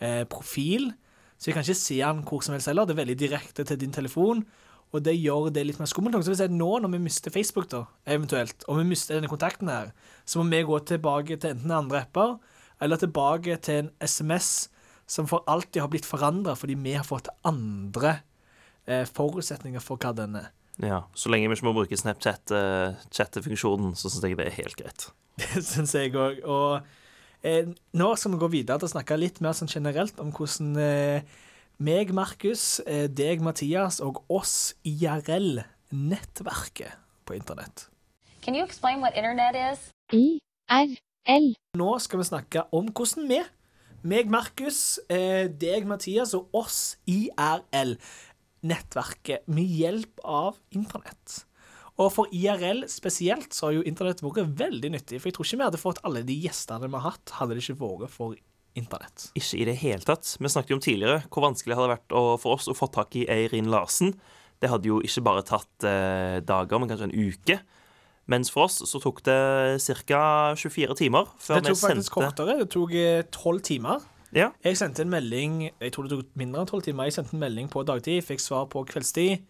eh, 0.01 0.23
profil. 0.29 0.91
Så 1.37 1.49
vi 1.49 1.55
kan 1.55 1.65
ikke 1.65 1.77
se 1.77 1.99
den 2.01 2.23
hvor 2.25 2.43
som 2.45 2.55
helst 2.55 2.69
heller. 2.69 2.85
Det 2.85 2.95
er 2.95 3.03
veldig 3.03 3.19
direkte 3.19 3.65
til 3.65 3.79
din 3.81 3.93
telefon. 3.93 4.43
Og 4.91 5.03
det 5.05 5.15
gjør 5.15 5.49
det 5.53 5.63
litt 5.65 5.79
mer 5.79 5.89
skummelt. 5.89 6.17
Så 6.25 6.33
vil 6.33 6.39
si 6.41 6.49
nå 6.51 6.71
når 6.83 6.91
vi 6.95 7.01
mister 7.05 7.33
Facebook, 7.33 7.69
da, 7.71 7.85
eventuelt, 8.05 8.65
og 8.67 8.81
vi 8.81 8.89
mister 8.89 9.17
denne 9.17 9.31
kontakten 9.31 9.71
her, 9.71 9.93
så 10.25 10.41
må 10.41 10.49
vi 10.51 10.65
gå 10.67 10.79
tilbake 10.89 11.37
til 11.39 11.55
enten 11.55 11.71
andre 11.71 12.03
apper, 12.03 12.35
eller 12.81 12.99
tilbake 12.99 13.55
til 13.63 13.85
en 13.85 13.91
SMS 14.03 14.69
som 15.11 15.27
for 15.27 15.45
alltid 15.47 15.81
har 15.83 15.91
blitt 15.91 16.07
forandra 16.07 16.55
fordi 16.55 16.77
vi 16.79 16.93
har 16.95 17.05
fått 17.07 17.29
andre 17.47 18.21
eh, 18.87 19.05
forutsetninger 19.07 19.83
for 19.83 19.99
hva 20.01 20.13
den 20.17 20.37
er. 20.39 20.51
Ja, 20.81 21.03
Så 21.13 21.29
lenge 21.29 21.49
vi 21.51 21.57
ikke 21.57 21.67
må 21.67 21.75
bruke 21.75 21.97
Snapchat-chattefunksjonen, 21.99 23.93
så 23.95 24.09
syns 24.09 24.23
jeg 24.25 24.39
det 24.39 24.47
er 24.47 24.59
helt 24.61 24.79
greit. 24.79 25.09
Det 25.55 25.63
syns 25.65 25.95
jeg 25.97 26.15
òg. 26.15 26.35
Og 26.45 26.81
eh, 27.43 27.65
nå 27.97 28.15
skal 28.15 28.31
vi 28.35 28.41
gå 28.41 28.49
videre 28.53 28.79
til 28.81 28.89
å 28.89 28.95
snakke 28.95 29.19
litt 29.19 29.41
mer 29.43 29.53
sånn 29.57 29.71
generelt 29.71 30.19
om 30.21 30.29
hvordan 30.35 30.69
eh, 30.81 31.21
meg, 31.81 32.13
Markus, 32.13 32.77
eh, 32.85 33.07
deg, 33.09 33.41
Mathias, 33.41 33.99
og 34.05 34.21
oss 34.29 34.75
IRL-nettverket 34.85 36.91
på 37.25 37.33
internett. 37.37 37.89
Kan 38.41 38.53
du 38.53 38.59
forklare 38.65 38.99
hva 39.01 39.09
internett 39.17 39.55
er? 39.57 39.77
IRL. 40.13 41.55
Nå 41.77 41.99
skal 42.03 42.19
vi 42.21 42.25
snakke 42.29 42.59
om 42.75 42.85
hvordan 42.93 43.27
vi, 43.29 43.39
meg, 44.01 44.29
Markus, 44.33 44.99
eh, 45.09 45.47
deg, 45.49 45.85
Mathias, 45.89 46.33
og 46.37 46.49
oss 46.57 46.97
IRL-nettverket 47.09 49.39
med 49.49 49.65
hjelp 49.65 50.19
av 50.21 50.57
internett. 50.73 51.45
Og 51.99 52.07
for 52.13 52.31
IRL 52.33 52.85
spesielt 52.89 53.51
så 53.53 53.67
har 53.67 53.75
jo 53.75 53.83
internett 53.87 54.23
vært 54.23 54.47
veldig 54.61 54.93
nyttig. 54.95 55.19
For 55.19 55.29
jeg 55.29 55.35
tror 55.37 55.47
ikke 55.47 55.59
vi 55.59 55.67
hadde 55.67 55.81
fått 55.81 55.99
alle 56.07 56.23
de 56.25 56.37
gjestene 56.45 56.87
vi 56.87 56.97
har 56.97 57.11
hatt, 57.11 57.33
hadde 57.37 57.57
det 57.57 57.65
ikke 57.65 57.81
vært 57.81 58.13
for 58.13 58.37
internett. 58.79 59.27
Ikke 59.35 59.59
i 59.59 59.67
det 59.67 59.75
hele 59.81 60.07
tatt. 60.07 60.37
Vi 60.39 60.51
snakket 60.51 60.73
jo 60.73 60.79
om 60.79 60.83
tidligere 60.83 61.19
hvor 61.27 61.45
vanskelig 61.45 61.73
det 61.73 61.79
hadde 61.81 61.93
vært 61.97 62.15
for 62.41 62.55
oss 62.55 62.69
å 62.71 62.77
få 62.77 62.87
tak 62.93 63.17
i 63.19 63.25
Eirin 63.31 63.69
Larsen. 63.71 64.15
Det 64.61 64.69
hadde 64.71 64.87
jo 64.87 65.01
ikke 65.03 65.23
bare 65.25 65.43
tatt 65.45 65.87
eh, 65.87 66.39
dager, 66.45 66.79
men 66.79 66.89
kanskje 66.91 67.09
en 67.09 67.17
uke. 67.17 67.59
Mens 68.31 68.51
for 68.53 68.69
oss 68.69 68.79
så 68.87 69.01
tok 69.01 69.23
det 69.25 69.37
ca. 70.07 70.23
24 70.55 70.95
timer 70.99 71.31
før 71.41 71.59
Det 71.59 71.73
tok 71.73 71.81
faktisk 71.81 72.17
kortere. 72.19 72.57
Det 72.61 72.69
tok 72.71 72.93
eh, 72.95 73.23
tolv 73.33 73.63
timer. 73.65 74.05
Ja. 74.31 74.51
Jeg 74.63 74.77
sendte 74.79 75.03
en 75.03 75.09
melding 75.11 75.65
Jeg 75.67 75.91
tror 75.91 76.05
det 76.07 76.13
tok 76.15 76.37
mindre 76.39 76.61
enn 76.61 76.69
tolv 76.69 76.85
timer. 76.85 77.09
Jeg 77.09 77.17
sendte 77.17 77.35
en 77.35 77.43
melding 77.43 77.67
på 77.71 77.83
dagtid, 77.87 78.21
fikk 78.23 78.43
svar 78.43 78.69
på 78.71 78.85
kveldstid. 78.87 79.41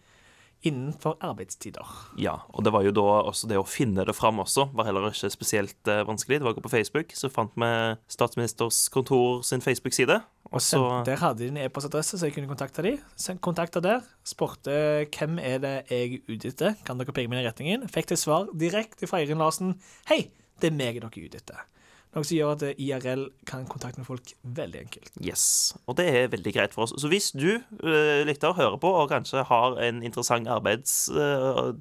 Innenfor 0.62 1.16
arbeidstider. 1.24 1.88
Ja, 2.20 2.36
og 2.54 2.62
det 2.62 2.70
var 2.74 2.84
jo 2.86 2.92
da 2.94 3.06
også 3.32 3.48
det 3.50 3.58
å 3.58 3.66
finne 3.66 4.04
det 4.06 4.14
fram 4.14 4.38
også, 4.42 4.68
var 4.76 4.86
heller 4.86 5.08
ikke 5.08 5.30
spesielt 5.32 5.90
eh, 5.90 6.04
vanskelig. 6.06 6.38
Det 6.38 6.46
var 6.46 6.54
å 6.54 6.58
gå 6.60 6.62
på 6.62 6.70
Facebook, 6.70 7.14
så 7.18 7.30
fant 7.32 7.56
vi 7.58 7.70
Statsministers 8.12 8.84
kontor 8.94 9.42
sin 9.46 9.64
Facebook-side. 9.64 10.20
Og 10.52 10.60
så 10.62 10.80
Der 11.08 11.18
hadde 11.18 11.42
de 11.42 11.48
en 11.48 11.60
e-postadresse, 11.64 12.18
så 12.20 12.28
jeg 12.28 12.36
kunne 12.36 12.50
kontakte 12.50 12.84
dem. 12.84 13.00
Kontakta 13.42 13.80
der. 13.82 14.06
Spurte 14.28 14.74
hvem 15.08 15.38
er 15.40 15.58
det 15.62 15.74
jeg 15.90 16.20
er 16.20 16.36
ute 16.36 16.52
etter. 16.52 16.78
Kan 16.86 17.00
dere 17.00 17.14
peke 17.16 17.32
meg 17.32 17.42
i 17.42 17.48
retningen? 17.48 17.88
Fikk 17.90 18.12
til 18.12 18.20
svar 18.20 18.50
direkte 18.52 19.08
fra 19.08 19.22
Eirin 19.22 19.40
Larsen. 19.40 19.78
Hei, 20.12 20.26
det 20.60 20.70
er 20.70 20.76
meg 20.76 21.00
dere 21.00 21.08
er 21.08 21.30
ute 21.30 21.40
etter. 21.40 21.64
Noe 22.12 22.26
som 22.28 22.36
gjør 22.36 22.50
at 22.52 22.62
eh, 22.66 22.80
IRL 22.84 23.22
kan 23.48 23.64
kontakte 23.68 24.02
med 24.02 24.08
folk 24.08 24.34
veldig 24.44 24.80
enkelt. 24.82 25.12
Yes. 25.24 25.44
Og 25.88 25.96
det 25.96 26.08
er 26.10 26.32
veldig 26.32 26.52
greit 26.52 26.74
for 26.74 26.84
oss. 26.84 26.92
Så 27.00 27.08
hvis 27.08 27.30
du 27.32 27.56
uh, 27.56 28.20
lytter, 28.28 28.52
hører 28.52 28.76
på 28.80 28.90
og 28.92 29.08
kanskje 29.12 29.46
har 29.48 29.80
en 29.88 30.02
interessant 30.04 30.50
arbeids... 30.52 31.06
Uh, 31.12 31.72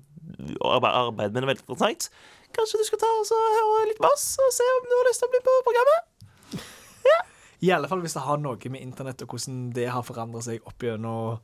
arbeid 0.61 1.33
med 1.33 1.41
noe 1.41 1.49
veldig 1.49 1.65
interessant, 1.65 2.07
kanskje 2.55 2.79
du 2.79 2.85
skal 2.87 3.01
ta 3.01 3.09
og 3.09 3.31
høre 3.57 3.89
litt 3.89 3.99
med 3.99 4.07
oss 4.11 4.27
og 4.39 4.53
se 4.55 4.67
om 4.77 4.87
du 4.87 4.93
har 4.95 5.09
lyst 5.09 5.23
til 5.23 5.27
å 5.27 5.33
bli 5.33 5.41
på 5.43 5.55
programmet? 5.67 6.67
Ja. 7.07 7.17
I 7.61 7.73
alle 7.75 7.89
fall 7.91 8.01
hvis 8.05 8.15
det 8.17 8.23
har 8.25 8.39
noe 8.41 8.71
med 8.73 8.81
internett 8.85 9.21
og 9.25 9.33
hvordan 9.33 9.65
det 9.75 9.89
har 9.93 10.05
forandret 10.05 10.47
seg 10.47 10.69
opp 10.69 10.85
gjennom 10.85 11.41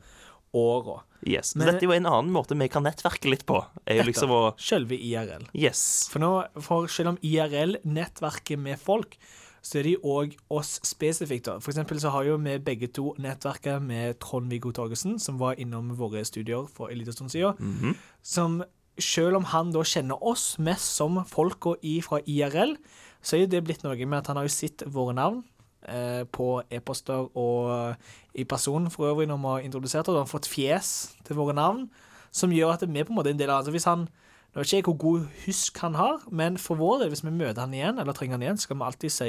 åra. 0.53 1.01
Yes. 1.25 1.55
Men- 1.55 1.67
dette 1.67 1.83
er 1.83 1.89
jo 1.89 1.91
en 1.91 2.05
annen 2.05 2.31
måte 2.31 2.57
vi 2.57 2.67
kan 2.69 2.83
nettverke 2.83 3.29
litt 3.29 3.45
på. 3.45 3.65
Er 3.85 3.97
jo 3.97 4.03
liksom 4.03 4.29
å 4.29 4.53
Selve 4.57 4.95
IRL. 4.95 5.47
Yes. 5.53 6.07
For, 6.11 6.19
nå, 6.19 6.47
for 6.61 6.87
selv 6.87 7.09
om 7.15 7.17
IRL 7.21 7.77
nettverker 7.83 8.57
med 8.57 8.79
folk, 8.79 9.17
så 9.61 9.79
er 9.79 9.83
de 9.83 9.95
òg 9.97 10.35
oss 10.49 10.79
spesifikt. 10.83 11.45
da. 11.45 11.59
For 11.59 11.71
eksempel 11.71 11.99
så 11.99 12.11
har 12.11 12.23
jo 12.23 12.37
vi 12.37 12.57
begge 12.59 12.91
to 12.93 13.13
nettverket 13.19 13.81
med 13.81 14.19
Trond-Viggo 14.19 14.71
Torgersen, 14.71 15.19
som 15.19 15.37
var 15.37 15.55
innom 15.55 15.95
våre 15.97 16.23
studier 16.23 16.67
for 16.69 16.89
en 16.89 16.97
liten 16.97 17.13
stund 17.13 17.31
siden. 17.31 17.57
Mhm. 17.57 17.95
Som 18.21 18.63
selv 18.97 19.35
om 19.37 19.43
han 19.43 19.71
da 19.71 19.79
kjenner 19.79 20.21
oss 20.21 20.57
mest 20.57 20.95
som 20.95 21.23
folka 21.25 21.75
fra 22.03 22.19
IRL, 22.25 22.77
så 23.21 23.33
er 23.33 23.39
jo 23.45 23.47
det 23.47 23.63
blitt 23.65 23.83
noe 23.83 24.05
med 24.05 24.19
at 24.19 24.27
han 24.27 24.37
har 24.37 24.45
jo 24.45 24.49
sett 24.49 24.83
våre 24.87 25.13
navn 25.13 25.43
eh, 25.87 26.23
på 26.31 26.61
e-poster 26.71 27.27
og 27.37 27.95
i 28.33 28.43
person 28.43 28.89
for 28.91 29.09
øvrig 29.11 29.27
når 29.27 29.37
vi 29.37 29.51
har 29.51 29.65
introdusert. 29.67 30.07
Og 30.07 30.15
han 30.15 30.25
har 30.25 30.31
fått 30.31 30.49
fjes 30.49 31.15
til 31.25 31.35
våre 31.35 31.53
navn, 31.53 31.89
som 32.31 32.53
gjør 32.53 32.73
at 32.77 32.87
vi 32.87 33.03
på 33.03 33.13
en 33.13 33.19
måte 33.19 33.33
en 33.33 33.39
del 33.39 33.49
av 33.49 33.63
altså 33.63 33.71
Hvis 33.75 33.89
han 33.89 34.07
Nå 34.55 34.63
vet 34.63 34.71
ikke 34.71 34.77
jeg 34.77 34.83
hvor 34.87 34.97
god 34.97 35.25
husk 35.45 35.77
han 35.83 35.95
har, 35.99 36.21
men 36.31 36.55
for 36.57 36.79
vår 36.79 37.01
del, 37.01 37.09
hvis 37.11 37.21
vi 37.21 37.29
møter 37.29 37.61
han 37.61 37.73
igjen, 37.75 37.99
eller 37.99 38.15
trenger 38.15 38.39
han 38.39 38.45
igjen, 38.45 38.57
skal 38.57 38.79
vi 38.79 38.85
alltid 38.87 39.13
si 39.13 39.27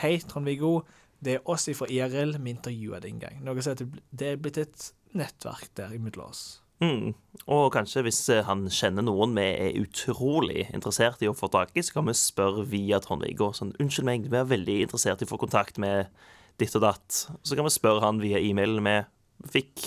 Hei, 0.00 0.12
Trond-Viggo, 0.24 0.86
det 1.20 1.34
er 1.34 1.50
oss 1.50 1.68
fra 1.76 1.88
IRL, 1.90 2.38
vi 2.38 2.54
intervjua 2.54 3.00
deg 3.02 3.12
en 3.12 3.20
gang. 3.26 3.42
Noe 3.44 3.60
som 3.60 3.76
Det 4.10 4.30
er 4.30 4.40
blitt 4.40 4.62
et 4.62 4.92
nettverk 5.12 5.74
der 5.76 5.92
imellom 5.92 6.30
oss. 6.30 6.63
Mm. 6.82 7.14
Og 7.50 7.66
kanskje 7.74 8.02
hvis 8.06 8.20
eh, 8.32 8.44
han 8.46 8.64
kjenner 8.72 9.04
noen 9.06 9.34
vi 9.36 9.44
er 9.46 9.80
utrolig 9.80 10.66
interessert 10.74 11.22
i 11.22 11.28
å 11.30 11.36
få 11.36 11.50
tak 11.52 11.74
i, 11.74 11.84
så 11.84 11.98
kan 11.98 12.08
vi 12.08 12.16
spørre 12.18 12.64
via 12.70 13.00
Trond-Viggo 13.02 13.52
sånn 13.56 13.74
Unnskyld 13.82 14.08
meg, 14.08 14.30
vi 14.32 14.40
er 14.40 14.48
veldig 14.50 14.78
interessert 14.86 15.22
i 15.22 15.28
å 15.28 15.30
få 15.30 15.40
kontakt 15.40 15.78
med 15.82 16.10
ditt 16.60 16.74
og 16.78 16.84
datt. 16.84 17.24
Så 17.42 17.56
kan 17.56 17.66
vi 17.66 17.74
spørre 17.74 18.04
han 18.04 18.22
via 18.22 18.40
e-mailen 18.42 18.84
vi 18.86 18.96
fikk 19.54 19.86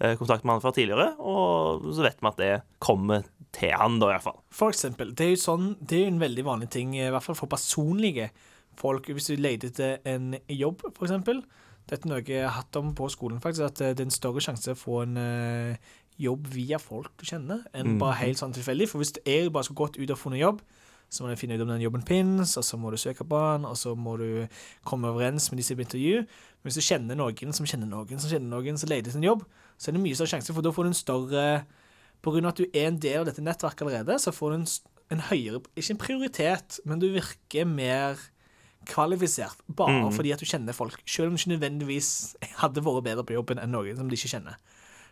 eh, 0.00 0.14
kontakt 0.20 0.44
med 0.44 0.56
han 0.56 0.64
fra 0.64 0.74
tidligere, 0.76 1.14
og 1.18 1.86
så 1.90 2.06
vet 2.06 2.20
vi 2.20 2.30
at 2.30 2.40
det 2.40 2.52
kommer 2.84 3.26
til 3.54 3.74
han, 3.74 3.98
da, 4.02 4.12
iallfall. 4.12 4.40
For 4.54 4.74
eksempel, 4.74 5.14
det 5.16 5.28
er 5.28 5.34
jo 5.34 5.42
sånn, 5.44 5.68
det 5.80 6.02
er 6.02 6.10
en 6.12 6.22
veldig 6.22 6.46
vanlig 6.46 6.70
ting, 6.74 6.96
i 6.98 7.10
hvert 7.10 7.24
fall 7.24 7.38
for 7.38 7.50
personlige 7.50 8.30
folk, 8.78 9.08
hvis 9.14 9.30
du 9.30 9.38
leter 9.38 9.70
etter 9.70 10.14
en 10.14 10.34
jobb, 10.50 10.88
for 10.90 11.06
eksempel. 11.06 11.44
Dette 11.84 12.08
er 12.08 12.10
noe 12.10 12.22
jeg 12.24 12.46
har 12.46 12.56
hatt 12.56 12.78
om 12.80 12.94
på 12.96 13.10
skolen, 13.12 13.42
faktisk, 13.44 13.68
at 13.68 13.82
eh, 13.84 13.96
det 13.96 14.04
er 14.04 14.10
en 14.10 14.18
større 14.18 14.42
sjanse 14.44 14.74
å 14.74 14.78
få 14.78 15.02
en 15.04 15.18
jobb 16.20 16.46
via 16.52 16.78
folk 16.78 17.12
du 17.18 17.26
kjenner, 17.26 17.64
enn 17.74 17.94
mm. 17.94 18.00
bare 18.02 18.20
helt 18.22 18.40
sånn 18.40 18.54
tilfeldig. 18.54 18.88
For 18.90 19.02
hvis 19.02 19.14
jeg 19.24 19.52
bare 19.54 19.66
skulle 19.66 19.82
gått 19.82 19.98
ut 19.98 20.12
og 20.14 20.20
funnet 20.20 20.42
jobb, 20.42 20.62
så 21.14 21.22
må 21.22 21.30
du 21.30 21.38
finne 21.38 21.58
ut 21.58 21.62
om 21.62 21.70
den 21.70 21.84
jobben 21.84 22.02
finnes, 22.06 22.56
og 22.58 22.64
så 22.66 22.78
må 22.80 22.90
du 22.90 22.98
søke 22.98 23.26
på 23.28 23.38
den, 23.38 23.66
og 23.68 23.76
så 23.78 23.92
må 23.94 24.16
du 24.18 24.46
komme 24.86 25.12
overens 25.12 25.50
med 25.50 25.60
de 25.60 25.66
som 25.66 25.78
er 25.78 25.86
intervju. 25.86 26.24
Men 26.24 26.70
hvis 26.70 26.80
du 26.80 26.86
kjenner 26.86 27.18
noen 27.18 27.54
som 27.54 27.68
kjenner 27.68 27.90
noen 27.90 28.22
som 28.22 28.32
kjenner 28.32 28.50
noen 28.50 28.80
som 28.80 28.90
leter 28.90 29.12
etter 29.12 29.20
en 29.20 29.28
jobb, 29.28 29.44
så 29.78 29.90
er 29.90 29.96
det 29.96 30.02
mye 30.02 30.18
større 30.18 30.32
sjanse, 30.34 30.54
for 30.56 30.64
da 30.64 30.72
får 30.74 30.86
du 30.86 30.92
en 30.92 31.02
større 31.04 31.46
På 32.24 32.32
grunn 32.32 32.46
av 32.48 32.54
at 32.54 32.60
du 32.62 32.64
er 32.72 32.86
en 32.88 32.96
del 32.96 33.18
av 33.20 33.26
dette 33.28 33.42
nettverket 33.44 33.82
allerede, 33.84 34.14
så 34.16 34.32
får 34.32 34.50
du 34.50 34.56
en, 34.56 34.68
en 35.12 35.24
høyere 35.28 35.58
Ikke 35.76 35.92
en 35.92 36.00
prioritet, 36.00 36.78
men 36.88 37.02
du 37.02 37.10
virker 37.12 37.68
mer 37.68 38.16
kvalifisert 38.88 39.60
bare 39.68 40.08
Mm. 40.08 40.12
fordi 40.12 40.32
at 40.32 40.40
du 40.40 40.46
kjenner 40.46 40.72
folk. 40.72 41.02
Selv 41.06 41.28
om 41.28 41.36
du 41.36 41.40
ikke 41.40 41.56
nødvendigvis 41.56 42.36
hadde 42.62 42.84
vært 42.84 43.04
bedre 43.04 43.24
på 43.24 43.36
jobben 43.36 43.58
enn 43.58 43.72
noen 43.72 43.96
som 43.96 44.08
de 44.08 44.16
ikke 44.16 44.32
kjenner. 44.36 44.56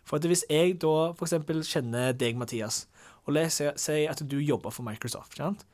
For 0.05 0.17
at 0.19 0.27
hvis 0.27 0.45
jeg 0.51 0.81
da 0.83 1.13
eksempel 1.23 1.63
kjenner 1.63 2.13
deg, 2.13 2.37
Mathias, 2.37 2.87
og 3.27 3.35
la 3.37 3.45
oss 3.47 3.55
si- 3.61 3.77
si 3.77 4.05
at 4.11 4.23
du 4.29 4.37
jobber 4.39 4.71
for 4.71 4.83
Microsoft, 4.83 5.37
sant? 5.37 5.65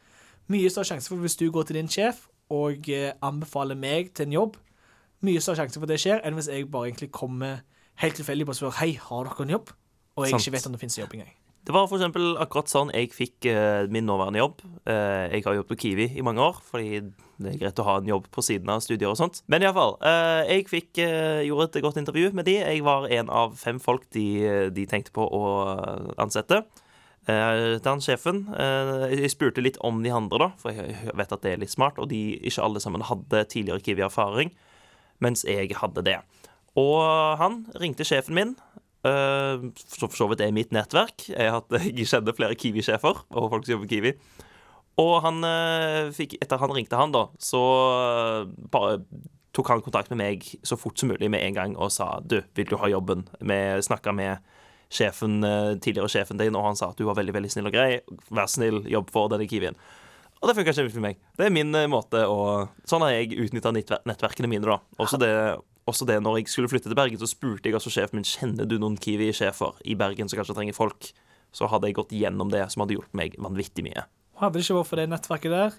mye 0.48 0.68
større 0.72 0.84
sjanse 0.88 1.08
for 1.08 1.16
hvis 1.20 1.36
du 1.36 1.50
går 1.52 1.62
til 1.68 1.76
din 1.76 1.88
sjef 1.88 2.26
og 2.50 2.88
eh, 2.88 3.12
anbefaler 3.22 3.76
meg 3.76 4.14
til 4.14 4.26
en 4.26 4.32
jobb, 4.32 4.56
mye 5.20 5.40
større 5.40 5.56
sjanse 5.62 5.78
for 5.80 5.86
det 5.90 5.98
skjer 6.00 6.22
enn 6.24 6.34
hvis 6.38 6.48
jeg 6.48 6.70
bare 6.72 6.88
egentlig 6.88 7.10
kommer 7.12 7.60
helt 8.00 8.14
tilfeldig 8.16 8.48
og 8.48 8.56
spør 8.56 8.78
hei, 8.80 8.92
har 8.96 9.24
dere 9.28 9.44
en 9.44 9.50
jobb? 9.58 9.72
Og 10.16 10.24
jeg 10.24 10.30
Sant. 10.30 10.46
ikke 10.46 10.52
vet 10.56 10.66
om 10.66 10.72
det 10.72 10.80
finnes 10.80 10.98
en 10.98 11.02
jobb 11.04 11.14
engang. 11.18 11.34
Det 11.68 11.74
var 11.76 11.85
eksempel 11.85 12.31
akkurat 12.40 12.70
sånn 12.72 12.88
jeg 12.96 13.11
fikk 13.12 13.44
eh, 13.50 13.85
min 13.92 14.07
nåværende 14.09 14.40
jobb. 14.40 14.62
Eh, 14.88 15.35
jeg 15.35 15.44
har 15.44 15.59
jobbet 15.59 15.74
på 15.74 15.76
Kiwi 15.83 16.07
i 16.16 16.24
mange 16.24 16.40
år, 16.40 16.62
fordi 16.64 17.02
det 17.38 17.50
er 17.50 17.59
greit 17.61 17.83
å 17.83 17.85
ha 17.85 17.98
en 18.00 18.09
jobb 18.09 18.31
på 18.33 18.40
siden 18.40 18.72
av 18.72 18.81
studier 18.81 19.11
og 19.11 19.18
sånt. 19.20 19.42
Men 19.52 19.66
iallfall. 19.66 19.98
Uh, 20.00 20.48
jeg 20.48 20.64
fikk, 20.70 21.02
eh, 21.04 21.44
gjorde 21.44 21.68
et 21.68 21.85
godt 21.85 22.00
intervju 22.00 22.33
med 22.33 22.48
de. 22.48 22.57
Jeg 22.62 22.81
var 22.87 23.04
en 23.12 23.28
av 23.28 23.52
fem 23.61 23.76
folk 23.85 24.09
de, 24.16 24.24
de 24.72 24.87
tenkte 24.88 25.12
på 25.12 25.28
å 25.28 25.44
ansette. 26.16 26.62
Uh, 27.28 27.76
til 27.76 27.85
han 27.90 28.00
sjefen 28.00 28.38
eh, 28.57 29.11
Jeg 29.12 29.28
spurte 29.35 29.61
litt 29.61 29.76
om 29.85 29.98
de 30.00 30.09
andre, 30.16 30.38
da, 30.40 30.46
for 30.57 30.72
jeg 30.72 31.12
vet 31.12 31.35
at 31.37 31.44
det 31.44 31.52
er 31.52 31.61
litt 31.61 31.76
smart. 31.76 32.00
Og 32.00 32.09
de, 32.09 32.22
ikke 32.48 32.64
alle 32.64 32.81
sammen 32.81 33.04
hadde 33.04 33.44
tidligere 33.52 33.85
Kiwi-erfaring, 33.85 34.57
mens 35.20 35.44
jeg 35.44 35.76
hadde 35.76 36.09
det. 36.09 36.16
Og 36.78 37.02
han 37.40 37.66
ringte 37.76 38.07
sjefen 38.09 38.37
min. 38.38 38.57
Som 39.02 40.08
for 40.08 40.18
så 40.18 40.26
vidt 40.30 40.42
er 40.42 40.54
mitt 40.54 40.72
nettverk. 40.74 41.28
Jeg, 41.30 41.52
hatt, 41.54 41.74
jeg 41.87 42.08
kjenner 42.11 42.37
flere 42.37 42.58
Kiwi-sjefer 42.58 43.24
og 43.28 43.50
folk 43.52 43.66
som 43.66 43.76
jobber 43.76 43.88
i 43.88 43.92
Kiwi. 43.92 44.14
Og 44.98 45.14
han 45.22 45.42
uh, 45.46 46.11
fikk, 46.14 46.38
etter 46.42 46.58
han 46.58 46.74
ringte 46.74 46.98
han, 46.98 47.14
da, 47.14 47.28
så 47.38 47.61
uh, 47.62 48.48
bare 48.72 48.98
tok 49.54 49.70
han 49.72 49.82
kontakt 49.82 50.11
med 50.12 50.20
meg 50.20 50.48
så 50.66 50.78
fort 50.78 50.98
som 50.98 51.11
mulig 51.11 51.30
med 51.30 51.42
en 51.42 51.54
gang 51.54 51.76
og 51.78 51.90
sa 51.94 52.18
du, 52.20 52.40
vil 52.58 52.68
du 52.68 52.76
ha 52.78 52.90
jobben? 52.90 53.24
Vi 53.38 53.58
snakka 53.87 54.12
med 54.14 54.44
sjefen, 54.92 55.40
tidligere 55.84 56.08
sjefen 56.08 56.38
din, 56.40 56.56
og 56.56 56.64
han 56.64 56.78
sa 56.78 56.90
at 56.92 57.00
du 57.00 57.04
var 57.08 57.18
veldig 57.18 57.34
veldig 57.37 57.50
snill 57.52 57.68
og 57.68 57.74
grei. 57.74 57.98
Vær 58.32 58.48
snill, 58.48 58.80
jobb 58.88 59.11
for 59.12 59.28
denne 59.32 59.48
Kiwien. 59.50 59.76
Og 60.38 60.46
det 60.48 60.54
funka 60.56 60.72
kjempefint 60.76 60.94
for 60.94 61.04
meg. 61.04 61.18
Det 61.37 61.48
er 61.48 61.52
min 61.52 61.74
måte 61.90 62.22
å 62.30 62.38
Sånn 62.88 63.02
har 63.04 63.16
jeg 63.16 63.37
utnytta 63.42 63.74
nettverkene 63.74 64.48
mine, 64.48 64.64
da. 64.64 64.78
Også 65.02 65.18
det, 65.20 65.32
også 65.88 66.07
det 66.09 66.18
når 66.22 66.40
jeg 66.40 66.53
skulle 66.53 66.70
flytte 66.70 66.90
til 66.90 66.98
Bergen, 66.98 67.20
så 67.20 67.29
spurte 67.31 67.68
jeg 67.68 67.77
altså 67.79 67.92
sjefen 67.92 68.20
min 68.20 68.29
kjenner 68.29 68.68
du 68.68 68.77
noen 68.81 68.98
Kiwi-sjefer 69.01 69.81
i 69.88 69.96
Bergen 69.98 70.31
som 70.31 70.40
kanskje 70.40 70.57
trenger 70.59 70.77
folk. 70.77 71.11
Så 71.55 71.68
hadde 71.72 71.88
jeg 71.88 71.96
gått 71.96 72.12
gjennom 72.12 72.51
det, 72.53 72.66
som 72.72 72.85
hadde 72.85 72.98
hjulpet 72.98 73.16
meg 73.16 73.37
vanvittig 73.40 73.87
mye. 73.87 74.05
Hadde 74.38 74.59
det 74.59 74.66
ikke 74.66 74.79
vært 74.79 74.90
for 74.90 75.01
det 75.01 75.07
nettverket 75.11 75.55
der, 75.55 75.79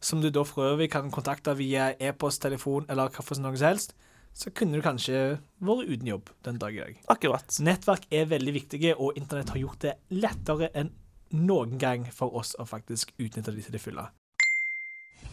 som 0.00 0.22
du 0.22 0.30
da 0.30 0.44
for 0.46 0.70
øvrig 0.70 0.90
kan 0.92 1.10
kontakte 1.10 1.56
via 1.58 1.90
e-post, 1.98 2.40
telefon 2.44 2.86
eller 2.88 3.10
hva 3.10 3.24
for 3.24 3.42
noe 3.42 3.58
som 3.58 3.72
helst, 3.72 3.96
så 4.38 4.52
kunne 4.54 4.78
du 4.78 4.84
kanskje 4.84 5.40
vært 5.58 5.90
uten 5.90 6.12
jobb 6.12 6.30
den 6.46 6.60
dag 6.62 6.76
i 6.76 6.82
dag. 6.84 7.02
Akkurat. 7.10 7.58
Nettverk 7.64 8.06
er 8.14 8.30
veldig 8.30 8.54
viktige, 8.54 8.94
og 8.94 9.18
internett 9.18 9.50
har 9.50 9.60
gjort 9.64 9.82
det 9.82 9.96
lettere 10.14 10.70
enn 10.78 10.92
noen 11.34 11.76
gang 11.80 12.06
for 12.14 12.36
oss 12.38 12.54
å 12.58 12.66
faktisk 12.68 13.12
utnytte 13.18 13.52
det 13.52 13.66
til 13.66 13.74
det 13.74 13.82
fulle. 13.82 14.06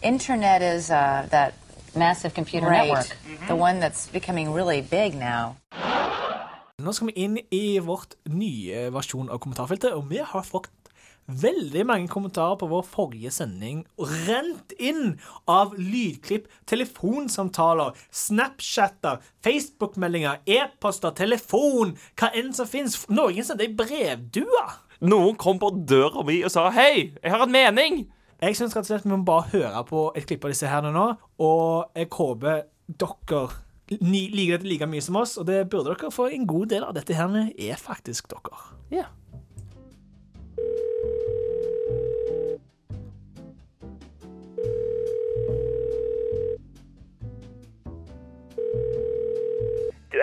Internett 0.03 0.65
er 0.65 0.81
uh, 0.89 1.29
that 1.29 1.64
Massive 1.95 2.33
computer 2.33 2.67
right, 2.67 2.87
network. 2.87 3.17
the 3.47 3.55
one 3.55 3.79
that's 3.79 4.07
becoming 4.11 4.53
really 4.53 4.81
big 4.81 5.15
now. 5.15 5.55
Nå 6.77 6.91
skal 6.91 7.07
vi 7.07 7.13
inn 7.23 7.37
i 7.55 7.79
vårt 7.79 8.17
nye 8.27 8.89
versjon 8.91 9.29
av 9.31 9.39
kommentarfeltet, 9.39 9.93
og 9.95 10.09
vi 10.09 10.19
har 10.19 10.43
fått 10.43 10.67
veldig 11.25 11.85
mange 11.87 12.09
kommentarer 12.11 12.57
på 12.59 12.67
vår 12.69 12.83
forrige 12.89 13.31
sending. 13.31 13.85
Rent 14.27 14.75
inn 14.77 15.15
av 15.47 15.73
lydklipp, 15.79 16.49
telefonsamtaler, 16.69 17.95
Snapchatter, 18.11 19.23
Facebook-meldinger, 19.45 20.43
e-poster, 20.45 21.15
telefon, 21.15 21.95
hva 22.19 22.33
enn 22.35 22.51
som 22.53 22.69
fins. 22.69 22.99
Noen 23.09 23.47
sendte 23.47 23.65
ei 23.65 23.73
brevdue. 23.73 24.65
Noen 25.05 25.39
kom 25.39 25.59
på 25.63 25.71
døra 25.87 26.23
mi 26.27 26.41
og 26.43 26.51
sa 26.51 26.69
'hei, 26.69 27.15
jeg 27.23 27.31
har 27.31 27.43
en 27.43 27.51
mening'. 27.51 28.05
Jeg 28.45 28.59
syns 28.59 28.75
rett 28.77 28.83
og 28.83 28.89
slett 28.91 29.05
vi 29.07 29.09
må 29.09 29.23
bare 29.25 29.47
høre 29.55 29.79
på 29.89 30.01
et 30.13 30.25
klipp 30.29 30.43
av 30.45 30.51
disse 30.53 30.69
her 30.69 30.85
nå, 30.93 31.05
og 31.41 31.95
jeg 31.97 32.11
håper 32.13 32.67
dere 33.01 33.39
liker 33.89 34.59
dette 34.59 34.69
like 34.69 34.85
mye 34.89 35.01
som 35.01 35.17
oss, 35.17 35.33
og 35.41 35.47
det 35.49 35.63
burde 35.71 35.95
dere, 35.95 36.11
for 36.13 36.29
en 36.29 36.45
god 36.45 36.69
del 36.69 36.85
av 36.85 36.93
dette 36.93 37.17
her 37.17 37.33
er 37.41 37.81
faktisk 37.81 38.29
dere. 38.29 38.61
Ja. 38.93 39.09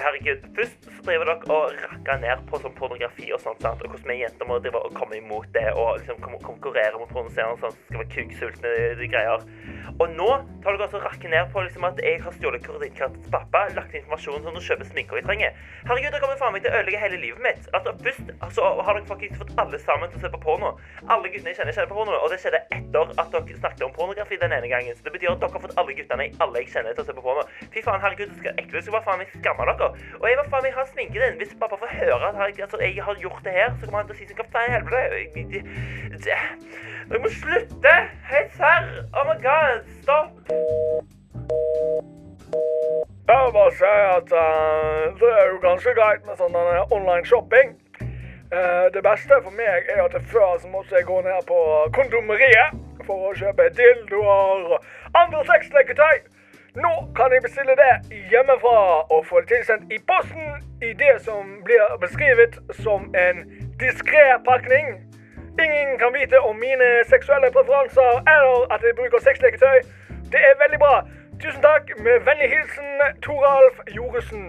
Herregud, 0.02 0.46
først 0.54 0.91
driver 1.06 1.28
dere 1.30 1.56
og 1.56 1.76
rakker 1.82 2.20
ned 2.22 2.44
på 2.50 2.60
sånn 2.62 2.74
pornografi 2.78 3.28
og 3.34 3.40
sånt, 3.42 3.60
sant? 3.64 3.82
og 3.82 3.92
hvordan 3.92 4.12
vi 4.12 4.20
jenter 4.22 4.48
må 4.48 4.58
drive 4.62 4.80
og 4.86 4.94
komme 4.96 5.18
imot 5.18 5.48
det 5.56 5.68
og 5.72 5.98
liksom 5.98 6.20
kon- 6.22 6.40
konkurrere 6.44 6.98
mot 7.00 7.10
pornoseerne 7.12 7.58
sånn, 7.60 7.74
som 7.74 7.88
skal 7.88 8.02
være 8.02 8.12
kuksultne 8.16 8.74
de 9.00 9.08
greier. 9.12 9.46
Og 10.00 10.14
nå 10.16 10.28
tar 10.62 10.76
dere 10.76 10.86
altså 10.86 11.00
rakker 11.02 11.30
ned 11.32 11.50
på 11.52 11.62
liksom 11.66 11.84
at 11.88 11.98
jeg 12.02 12.20
har 12.22 12.34
stjålet 12.36 12.64
kredittkortet 12.64 13.18
til 13.24 13.32
pappa, 13.34 13.64
lagt 13.76 13.94
informasjon 13.98 14.46
sånn 14.46 14.58
og 14.58 14.64
kjøper 14.64 14.88
sminker 14.88 15.18
jeg 15.20 15.26
trenger. 15.26 15.58
Herregud, 15.88 16.10
dere 16.14 16.22
kommer 16.22 16.38
faen 16.40 16.54
meg 16.56 16.64
til 16.64 16.72
å 16.72 16.78
ødelegge 16.78 17.02
hele 17.02 17.18
livet 17.22 17.42
mitt. 17.44 17.66
Altså, 17.76 17.92
først 18.06 18.32
altså, 18.38 18.70
har 18.86 18.98
dere 18.98 19.10
faktisk 19.10 19.42
fått 19.42 19.52
alle 19.62 19.80
sammen 19.82 20.10
til 20.12 20.20
å 20.20 20.24
se 20.24 20.32
på 20.32 20.40
porno. 20.46 20.72
Alle 21.08 21.32
guttene 21.32 21.52
jeg 21.52 21.58
kjenner, 21.60 21.76
kjenner 21.76 21.90
på 21.92 21.98
porno, 21.98 22.16
og 22.16 22.32
det 22.32 22.40
skjedde 22.42 22.62
etter 22.78 23.12
at 23.20 23.34
dere 23.34 23.58
snakket 23.58 23.84
om 23.88 23.94
pornografi 23.98 24.38
den 24.40 24.54
ene 24.56 24.70
gangen. 24.72 24.96
Så 24.96 25.06
det 25.06 25.14
betyr 25.18 25.34
at 25.34 25.42
dere 25.44 25.52
har 25.58 25.64
fått 25.66 25.76
alle 25.82 25.96
guttene 25.98 26.28
i 26.28 26.32
alle 26.46 26.62
jeg 26.62 26.72
kjenner 26.72 26.96
til 26.96 27.04
å 27.04 27.08
se 27.10 27.16
på 27.18 27.26
porno. 27.26 27.44
Fy 27.74 27.84
faen, 27.84 28.02
herregud, 28.02 28.32
så 28.38 28.54
ekle, 28.54 28.80
så 28.80 28.86
skal 28.88 28.96
bare 28.98 29.06
faen 29.10 29.22
meg 29.22 29.36
skamme 29.36 29.68
dere. 29.72 29.90
Og 30.22 30.26
jeg 30.30 30.40
var 30.40 30.50
faen 30.54 30.66
meg 30.68 30.76
ha 30.78 30.86
sminken 30.92 31.22
din. 31.22 31.36
Hvis 31.40 31.54
pappa 31.60 31.76
får 31.82 31.90
høre 32.00 32.28
at 32.28 32.36
jeg, 32.38 32.62
altså, 32.64 32.78
jeg 32.80 33.04
har 33.04 33.14
gjort 33.24 33.40
det 33.44 33.52
her, 33.52 33.68
så 33.78 33.84
kommer 33.86 33.98
han 33.98 34.08
til 34.08 34.16
å 34.16 34.18
si 34.18 34.28
som 34.28 34.38
kaptein 34.40 34.68
i 34.68 34.74
helvete? 34.76 35.62
Dere 36.24 37.20
må 37.22 37.30
slutte! 37.42 37.94
Helt 38.32 38.56
serr! 38.58 38.88
Oh 39.16 39.24
my 39.28 39.36
god, 39.48 39.82
stopp! 40.02 40.32
Jeg 43.28 43.52
bare 43.56 43.72
si 43.80 43.92
at 44.18 44.32
uh, 44.44 45.04
det 45.20 45.30
er 45.40 45.46
jo 45.52 45.58
ganske 45.62 45.94
greit 45.98 46.26
med 46.26 46.36
sånn 46.40 46.56
online 46.96 47.24
shopping. 47.24 47.76
Uh, 48.52 48.86
det 48.94 49.00
beste 49.04 49.38
for 49.44 49.54
meg 49.56 49.88
er 49.92 50.02
at 50.04 50.16
før 50.32 50.58
så 50.60 50.68
måtte 50.68 50.98
jeg 50.98 51.08
gå 51.08 51.20
ned 51.24 51.46
på 51.48 51.60
kondomeriet 51.96 52.76
for 53.06 53.30
å 53.30 53.34
kjøpe 53.38 53.70
dildoer 53.78 54.74
og 54.76 54.90
andre 55.16 55.40
sexleketøy. 55.48 56.20
Nå 56.74 57.12
kan 57.16 57.32
jeg 57.32 57.42
bestille 57.42 57.74
det 57.84 57.94
hjemmefra 58.30 58.76
og 59.14 59.26
få 59.26 59.40
det 59.40 59.48
tilsendt 59.48 59.92
i 59.92 59.98
posten 60.10 60.48
i 60.88 60.92
det 61.02 61.14
som 61.26 61.42
blir 61.66 61.84
beskrevet 62.00 62.54
som 62.84 63.00
en 63.24 63.36
diskré 63.82 64.24
pakning. 64.48 64.86
Ingen 65.64 65.98
kan 65.98 66.14
vite 66.18 66.40
om 66.40 66.56
mine 66.56 66.88
seksuelle 67.12 67.52
preferanser 67.56 68.10
eller 68.34 68.72
at 68.74 68.80
jeg 68.86 68.96
bruker 69.00 69.18
sexleketøy. 69.28 69.78
Det 70.32 70.40
er 70.48 70.60
veldig 70.64 70.80
bra. 70.84 70.94
Tusen 71.42 71.62
takk. 71.62 71.84
Med 72.04 72.16
vennlig 72.28 72.48
hilsen 72.54 72.90
Toralf 73.22 73.76
Joresen. 73.96 74.46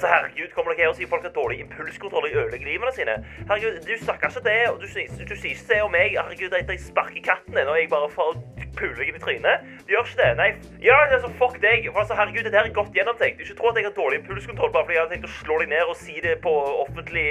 Altså, 0.00 0.14
herregud, 0.16 0.48
kommer 0.54 0.72
dere 0.72 0.80
her 0.86 0.88
og 0.88 0.94
sier 0.96 1.08
folk 1.12 1.24
har 1.26 1.32
dårlig 1.34 1.58
impulskontroll 1.60 2.24
og 2.24 2.36
ødelegger 2.40 2.92
sine? 2.96 3.14
Herregud, 3.48 3.74
du 3.88 4.04
snakker 4.04 4.28
ikke 4.28 4.42
det, 4.48 4.60
og 4.70 4.76
du, 4.80 4.86
sier- 4.88 5.26
du 5.30 5.34
sier 5.36 5.50
ikke 5.52 5.66
det 5.72 5.80
om 5.84 5.90
meg. 5.92 6.14
Herregud, 6.16 6.54
etter 6.56 6.72
jeg 6.72 6.80
sparker 6.86 7.20
katten 7.26 7.58
din, 7.58 7.68
og 7.68 7.76
jeg 7.76 7.90
bare 7.92 8.08
får 8.14 8.30
puler 8.78 8.96
deg 9.02 9.10
i 9.12 9.20
trynet. 9.20 9.66
Du 9.84 9.92
gjør 9.92 10.06
ikke 10.08 10.20
det, 10.22 10.30
nei. 10.40 10.48
Ja, 10.86 10.96
altså, 11.04 11.28
fuck 11.42 11.58
deg. 11.60 11.90
Altså, 11.92 12.16
herregud, 12.16 12.46
dette 12.46 12.56
her 12.56 12.70
er 12.70 12.78
godt 12.80 12.96
gjennomtenkt. 12.96 13.42
Du 13.42 13.44
ikke 13.44 13.58
tro 13.60 13.68
at 13.74 13.76
jeg 13.82 13.88
har 13.90 13.96
dårlig 14.00 14.22
impulskontroll 14.22 14.72
bare 14.72 14.88
fordi 14.88 14.96
jeg 14.96 15.04
har 15.04 15.12
tenkt 15.12 15.28
å 15.28 15.34
slå 15.34 15.58
deg 15.60 15.68
ned 15.74 15.92
og 15.92 16.00
si 16.00 16.16
det 16.24 16.34
på 16.48 16.54
offentlig... 16.86 17.26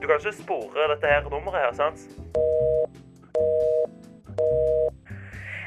Du 0.00 0.08
kan 0.08 0.16
ikke 0.16 0.34
spore 0.40 0.88
dette 0.94 1.12
her 1.12 1.28
nummeret 1.28 1.60
her, 1.60 1.76
sant? 1.76 2.08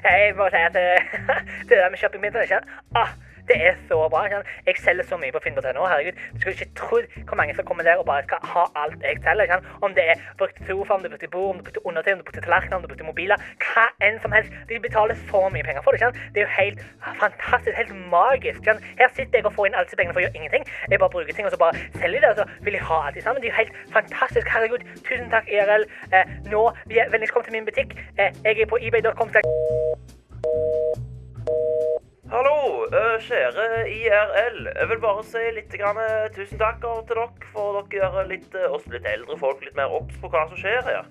Jeg 0.10 0.34
må 0.42 0.50
si 0.50 0.66
at 0.72 0.82
eh, 0.82 1.16
det 1.70 1.78
der 1.78 1.94
med 1.94 2.02
shoppingmidler 2.02 2.50
ikke? 2.50 2.64
ah, 2.98 3.14
det 3.50 3.58
er 3.68 3.74
så 3.88 4.08
bra. 4.12 4.22
Jeg 4.66 4.76
selger 4.86 5.04
så 5.10 5.18
mye 5.18 5.32
på 5.32 5.40
finn.no. 5.44 5.86
herregud. 5.92 6.16
Du 6.34 6.40
skulle 6.40 6.56
ikke 6.56 6.76
trodd 6.82 7.06
hvor 7.28 7.36
mange 7.40 7.56
som 7.56 7.66
kommer 7.66 7.84
der 7.84 7.96
og 8.02 8.06
bare 8.06 8.24
skal 8.24 8.38
ha 8.54 8.64
alt 8.84 9.04
jeg 9.04 9.18
selger. 9.24 9.60
Om 9.82 9.94
det 9.98 10.06
er 10.12 10.16
brukt 10.38 10.58
sofa, 10.68 10.94
om 10.94 11.04
du 11.04 11.10
brukte 11.10 11.28
bord, 11.36 11.50
om 11.54 11.58
du 11.60 11.64
brukte 11.64 11.86
undertøy, 11.86 12.12
om 12.14 12.20
du 12.20 12.24
brukte 12.28 12.42
tallerkener, 12.42 12.76
om 12.76 12.82
du 12.82 12.88
brukte 12.92 13.10
mobiler. 13.12 13.38
Hva 13.66 13.86
enn 14.08 14.20
som 14.24 14.32
helst. 14.36 14.52
De 14.70 14.80
betaler 14.88 15.16
så 15.32 15.42
mye 15.54 15.64
penger 15.64 15.82
for 15.86 15.92
det. 15.92 16.12
Det 16.34 16.44
er 16.44 16.46
jo 16.48 16.54
helt 16.62 16.80
fantastisk, 17.24 17.76
helt 17.82 17.96
magisk. 18.18 18.62
Her 19.02 19.10
sitter 19.16 19.40
jeg 19.40 19.46
og 19.46 19.54
får 19.58 19.66
inn 19.66 19.76
alle 19.76 19.88
disse 19.90 20.00
pengene 20.00 20.16
for 20.16 20.24
å 20.24 20.26
gjøre 20.28 20.38
ingenting. 20.40 20.64
Jeg 20.92 21.00
bare 21.04 21.14
bruker 21.16 21.34
ting, 21.34 21.48
og 21.48 21.56
så 21.56 21.62
bare 21.66 21.84
selger 22.02 22.20
det, 22.24 22.30
og 22.34 22.38
så 22.42 22.46
vil 22.68 22.80
jeg 22.80 22.88
ha 22.92 23.02
alt 23.08 23.24
sammen. 23.24 23.42
Det 23.42 23.50
er 23.50 23.54
jo 23.56 23.60
helt 23.62 23.76
fantastisk. 23.98 24.48
Herregud, 24.56 24.88
tusen 25.08 25.30
takk, 25.34 25.52
IRL. 25.52 25.88
Eh, 26.14 26.34
nå, 26.52 26.64
vennligst 26.88 27.34
kommet 27.34 27.52
til 27.52 27.60
min 27.60 27.70
butikk. 27.70 27.96
Eh, 28.20 28.32
jeg 28.44 28.66
er 28.66 28.74
på 28.74 28.82
ebay.com. 28.82 29.32
Hallo, 32.28 32.84
kjære 33.24 33.88
IRL. 33.88 34.66
Jeg 34.80 34.88
vil 34.90 35.00
bare 35.00 35.22
si 35.24 35.44
litt 35.56 35.72
grann, 35.80 36.00
øh, 36.04 36.26
tusen 36.36 36.60
takk 36.60 36.82
til 36.82 37.06
dere 37.08 37.46
for 37.54 37.78
dere 37.78 37.88
gjør 37.94 38.28
litt, 38.28 38.50
øh, 38.52 38.66
oss 38.76 38.84
litt 38.92 39.08
eldre 39.08 39.38
folk 39.40 39.64
litt 39.64 39.78
mer 39.80 39.94
obs 39.96 40.18
på 40.20 40.28
hva 40.34 40.42
som 40.50 40.60
skjer 40.60 40.84
her. 40.90 41.08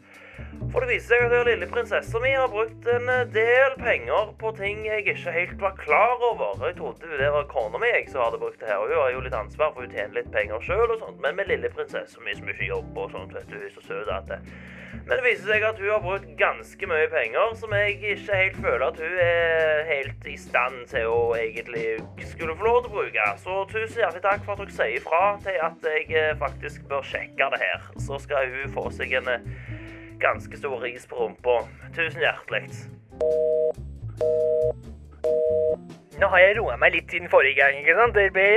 For 0.76 0.84
det 0.84 0.90
viser 0.90 1.14
seg 1.14 1.22
at 1.24 1.30
den 1.32 1.46
lille 1.48 1.66
prinsessa 1.72 2.20
mi 2.20 2.34
har 2.36 2.50
brukt 2.52 2.84
en 2.92 3.06
del 3.32 3.76
penger 3.80 4.34
på 4.36 4.50
ting 4.58 4.82
jeg 4.84 5.06
ikke 5.06 5.32
helt 5.32 5.62
var 5.62 5.78
klar 5.78 6.20
over. 6.28 6.50
Jeg 6.68 6.76
trodde 6.76 7.16
det 7.16 7.30
var 7.32 7.46
kona 7.48 7.80
mi 7.80 7.88
som 8.10 8.20
hadde 8.20 8.42
brukt 8.42 8.60
det 8.60 8.68
her, 8.68 8.82
og 8.82 8.90
hun 8.92 9.00
har 9.00 9.14
jo 9.14 9.22
litt 9.24 9.36
ansvar 9.38 9.70
for 9.72 9.86
hun 9.86 9.94
tjener 9.94 10.18
litt 10.18 10.28
penger 10.34 10.60
sjøl 10.66 10.92
og 10.92 11.00
sånt. 11.00 11.22
Men 11.24 11.38
med 11.38 11.48
lille 11.48 11.70
prinsessa 11.72 12.20
mi 12.20 12.36
som 12.36 12.50
ikke 12.52 12.68
jobber 12.68 13.06
og 13.06 13.14
sånt, 13.16 13.32
vet 13.32 13.48
du, 13.48 13.54
hun 13.56 13.64
er 13.64 13.72
så 13.72 13.84
søt 13.86 14.10
at 14.12 14.28
det. 14.28 14.36
Men 15.06 15.14
det 15.14 15.24
viser 15.24 15.48
seg 15.48 15.64
at 15.64 15.80
hun 15.80 15.94
har 15.94 16.02
brukt 16.04 16.28
ganske 16.42 16.90
mye 16.92 17.08
penger 17.14 17.56
som 17.62 17.72
jeg 17.78 17.96
ikke 17.96 18.36
helt 18.42 18.60
føler 18.66 18.84
at 18.90 19.00
hun 19.00 19.16
er 19.24 19.82
helt 19.94 20.28
i 20.28 20.36
stand 20.44 20.76
til 20.92 21.08
å 21.08 21.18
egentlig 21.40 21.86
skulle 22.34 22.58
få 22.60 22.68
lov 22.68 22.82
til 22.82 22.92
å 22.92 22.98
bruke. 22.98 23.30
Så 23.40 23.62
tusen 23.72 24.02
hjertelig 24.02 24.26
takk 24.28 24.44
for 24.44 24.60
at 24.60 24.66
dere 24.66 24.76
sier 24.76 25.00
ifra 25.00 25.24
til 25.48 25.56
at 25.70 25.88
jeg 25.88 26.12
eh, 26.12 26.36
faktisk 26.44 26.84
bør 26.92 27.08
sjekke 27.14 27.50
det 27.56 27.64
her. 27.64 27.90
Så 27.96 28.20
skal 28.28 28.52
hun 28.52 28.76
få 28.76 28.90
seg 29.00 29.16
en 29.22 29.32
eh, 29.38 29.50
ganske 30.20 30.59
stor 30.59 30.81
ris 30.83 31.07
på 31.07 31.16
rumpa. 31.16 31.61
Tusen 31.96 32.22
hjertelig. 32.24 32.70
Nå 36.20 36.29
har 36.33 36.42
jeg 36.42 36.57
roa 36.59 36.76
meg 36.81 36.94
litt 36.96 37.12
siden 37.12 37.31
forrige 37.33 37.61
gang. 37.61 37.79
ikke 37.81 37.96
sant? 37.98 38.16
Det 38.16 38.31
ble, 38.33 38.48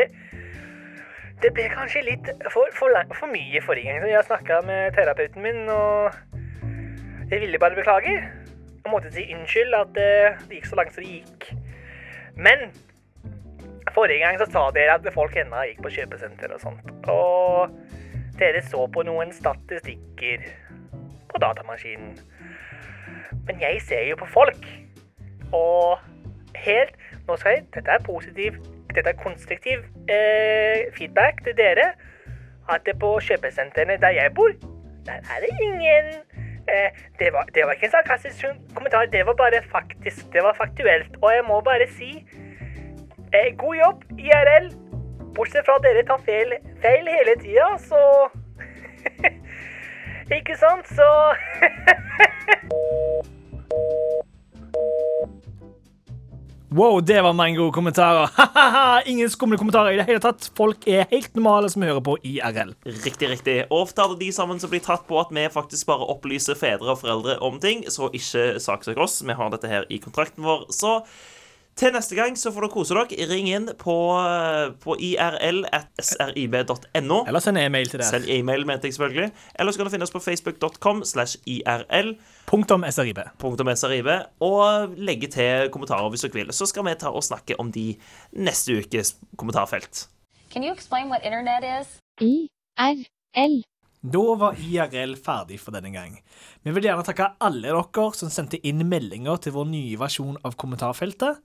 det 1.43 1.53
ble 1.55 1.67
kanskje 1.73 2.05
litt 2.07 2.29
for, 2.53 2.71
for, 2.77 2.95
for 3.15 3.31
mye 3.31 3.61
forrige 3.65 3.91
gang. 3.91 4.05
Jeg 4.07 4.27
snakka 4.27 4.61
med 4.67 4.95
terapeuten 4.95 5.43
min, 5.43 5.65
og 5.73 6.13
jeg 7.31 7.41
ville 7.43 7.59
bare 7.59 7.75
beklage. 7.79 8.15
Jeg 8.79 8.93
måtte 8.93 9.11
si 9.13 9.27
unnskyld 9.35 9.75
at 9.75 9.91
det, 9.97 10.11
det 10.47 10.61
gikk 10.61 10.71
så 10.71 10.79
langt 10.79 10.95
som 10.95 11.03
det 11.03 11.19
gikk. 11.19 11.49
Men 12.39 12.69
forrige 13.93 14.23
gang 14.23 14.39
så 14.39 14.47
sa 14.47 14.69
dere 14.75 14.95
at 14.95 15.11
folk 15.13 15.35
ennå 15.35 15.65
gikk 15.67 15.83
på 15.83 15.91
kjøpesenter 15.97 16.55
og 16.55 16.63
sånt. 16.63 16.93
Og 17.11 17.75
dere 18.39 18.63
så 18.63 18.85
på 18.87 19.03
noen 19.03 19.33
statistikker 19.35 20.47
på 21.29 21.41
datamaskinen. 21.41 22.17
Men 23.47 23.61
jeg 23.61 23.81
ser 23.81 24.03
jo 24.09 24.15
på 24.19 24.25
folk. 24.25 24.65
Og 25.53 25.97
helt 26.55 26.93
Nå 27.27 27.35
skal 27.35 27.55
jeg 27.55 27.63
Dette 27.75 27.91
er 27.91 28.03
positiv 28.05 28.57
Dette 28.95 29.09
er 29.09 29.17
konstruktiv 29.17 29.79
eh, 30.09 30.89
feedback 30.97 31.43
til 31.45 31.57
dere. 31.57 31.91
At 32.69 32.85
det 32.85 32.99
på 33.01 33.15
kjøpesentrene 33.21 33.97
der 34.01 34.13
jeg 34.17 34.33
bor, 34.35 34.51
Der 35.05 35.13
er 35.33 35.39
det 35.43 35.49
ingen 35.61 36.05
eh, 36.69 36.89
det, 37.19 37.33
var, 37.33 37.45
det 37.55 37.65
var 37.65 37.71
ikke 37.71 37.85
en 37.85 37.91
sarkastisk 37.91 38.45
kommentar, 38.75 39.05
det 39.05 39.25
var 39.25 39.33
bare 39.33 39.61
faktisk. 39.71 40.33
Det 40.33 40.43
var 40.43 40.53
faktuelt. 40.57 41.17
Og 41.21 41.29
jeg 41.35 41.43
må 41.47 41.61
bare 41.61 41.87
si 41.97 42.11
eh, 43.33 43.57
god 43.57 43.75
jobb, 43.75 44.03
IRL. 44.19 44.69
Bortsett 45.35 45.65
fra 45.65 45.77
at 45.77 45.85
dere 45.85 46.05
tar 46.05 46.21
feil, 46.25 46.53
feil 46.81 47.09
hele 47.15 47.35
tida, 47.41 47.67
så 47.77 48.01
Ikke 50.29 50.53
sant, 50.59 50.85
så 50.93 51.05
Wow, 56.69 56.99
det 57.01 57.17
var 57.25 57.33
mange 57.33 57.57
gode 57.57 57.73
kommentarer. 57.73 58.29
Ingen 59.09 59.29
skumle 59.33 59.57
kommentarer 59.57 59.95
i 59.95 59.97
det 59.97 60.05
hele 60.05 60.21
tatt. 60.21 60.51
Folk 60.55 60.85
er 60.85 61.07
helt 61.09 61.33
normale 61.33 61.71
som 61.73 61.81
hører 61.81 62.03
på 62.05 62.13
IRL. 62.21 62.75
Riktig, 62.85 63.31
riktig. 63.31 63.55
Og 63.73 63.89
er 63.89 64.11
det 64.11 64.19
de 64.21 64.29
sammen 64.35 64.61
som 64.61 64.69
blir 64.69 64.83
tatt 64.85 65.07
på 65.09 65.17
at 65.17 65.33
vi 65.33 65.47
faktisk 65.49 65.89
bare 65.89 66.05
opplyser 66.13 66.59
fedre 66.59 66.93
og 66.93 67.01
foreldre 67.01 67.39
om 67.41 67.57
ting, 67.63 67.81
så 67.89 68.11
ikke 68.13 68.61
saksøk 68.61 69.01
oss. 69.01 69.17
Vi 69.25 69.33
har 69.33 69.49
dette 69.49 69.71
her 69.71 69.89
i 69.89 69.97
kontrakten 70.03 70.45
vår. 70.45 70.67
Så 70.69 70.99
til 71.79 71.93
neste 71.95 72.15
gang 72.17 72.35
så 72.37 72.51
får 72.51 72.61
dere 72.65 72.73
kose 72.73 72.93
dere. 72.95 73.27
Ring 73.29 73.47
inn 73.51 73.67
på, 73.79 73.95
på 74.83 74.95
irl.srib.no. 75.09 76.57
Eller 77.23 77.41
send 77.43 77.57
e-mail 77.61 77.87
til 77.91 77.99
der. 78.01 78.09
Send 78.09 78.25
e-mail, 78.31 78.65
mente 78.67 78.85
jeg 78.89 78.93
selvfølgelig. 78.97 79.29
Eller 79.55 79.71
så 79.71 79.77
kan 79.79 79.87
du 79.87 79.93
finne 79.93 80.07
oss 80.07 80.15
på 80.15 80.23
facebook.com 80.23 80.97
slash 81.07 81.33
irl. 81.47 82.09
Punktum 82.49 82.81
SRIB. 82.89 83.19
Punktum 83.39 83.69
SRIB. 83.75 84.09
Og 84.43 84.63
legge 84.99 85.27
til 85.31 85.69
kommentarer 85.73 86.09
hvis 86.11 86.23
dere 86.27 86.37
vil. 86.41 86.53
Så 86.55 86.65
skal 86.69 86.83
vi 86.87 86.93
ta 86.99 87.09
og 87.15 87.23
snakke 87.23 87.53
om 87.61 87.67
de 87.71 87.87
neste 88.35 88.69
ukes 88.81 89.07
kommentarfelt. 89.39 90.07
Can 90.49 90.63
you 90.65 90.73
explain 90.73 91.09
what 91.09 91.21
internet 91.23 91.63
is? 91.79 91.87
IRL. 92.19 93.63
Da 93.99 94.35
var 94.39 94.55
IRL 94.55 95.15
ferdig 95.19 95.59
for 95.59 95.75
denne 95.75 95.91
gang. 95.91 96.23
Vi 96.63 96.71
vil 96.71 96.83
gjerne 96.87 97.03
takke 97.03 97.35
alle 97.43 97.67
dere 97.67 98.11
som 98.15 98.31
sendte 98.31 98.59
inn 98.65 98.81
meldinger 98.87 99.37
til 99.43 99.53
vår 99.57 99.67
nye 99.69 99.99
versjon 99.99 100.37
av 100.47 100.55
kommentarfeltet. 100.59 101.43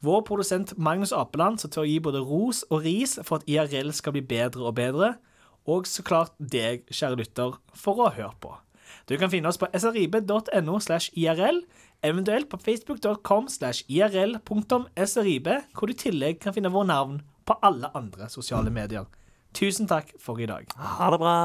Vår 0.00 0.22
produsent 0.24 0.72
Magnus 0.80 1.12
Apeland 1.12 1.60
som 1.60 1.72
tør 1.72 1.88
gi 1.88 1.98
både 2.00 2.22
ros 2.24 2.62
og 2.70 2.86
ris 2.86 3.18
for 3.20 3.40
at 3.40 3.48
IRL 3.50 3.92
skal 3.96 4.16
bli 4.16 4.24
bedre 4.24 4.64
og 4.70 4.74
bedre. 4.78 5.14
Og 5.68 5.86
så 5.86 6.02
klart 6.02 6.32
deg, 6.40 6.86
kjære 6.88 7.20
lytter, 7.20 7.58
for 7.76 8.00
å 8.00 8.08
ha 8.08 8.16
hørt 8.16 8.40
på. 8.40 8.54
Du 9.06 9.16
kan 9.20 9.30
finne 9.30 9.50
oss 9.50 9.60
på 9.60 9.68
srib.no 9.76 10.80
slash 10.80 11.12
irl, 11.18 11.62
eventuelt 12.02 12.48
på 12.50 12.58
facebook.com 12.64 13.48
slash 13.52 13.84
irl.srib, 13.88 15.50
hvor 15.76 15.86
du 15.86 15.94
i 15.94 16.02
tillegg 16.06 16.40
kan 16.42 16.56
finne 16.56 16.72
vår 16.72 16.88
navn 16.88 17.20
på 17.44 17.58
alle 17.66 17.92
andre 17.94 18.30
sosiale 18.32 18.72
medier. 18.72 19.08
Tusen 19.52 19.90
takk 19.90 20.14
for 20.22 20.40
i 20.40 20.48
dag. 20.48 20.70
Ha 20.78 21.10
det 21.12 21.20
bra. 21.20 21.36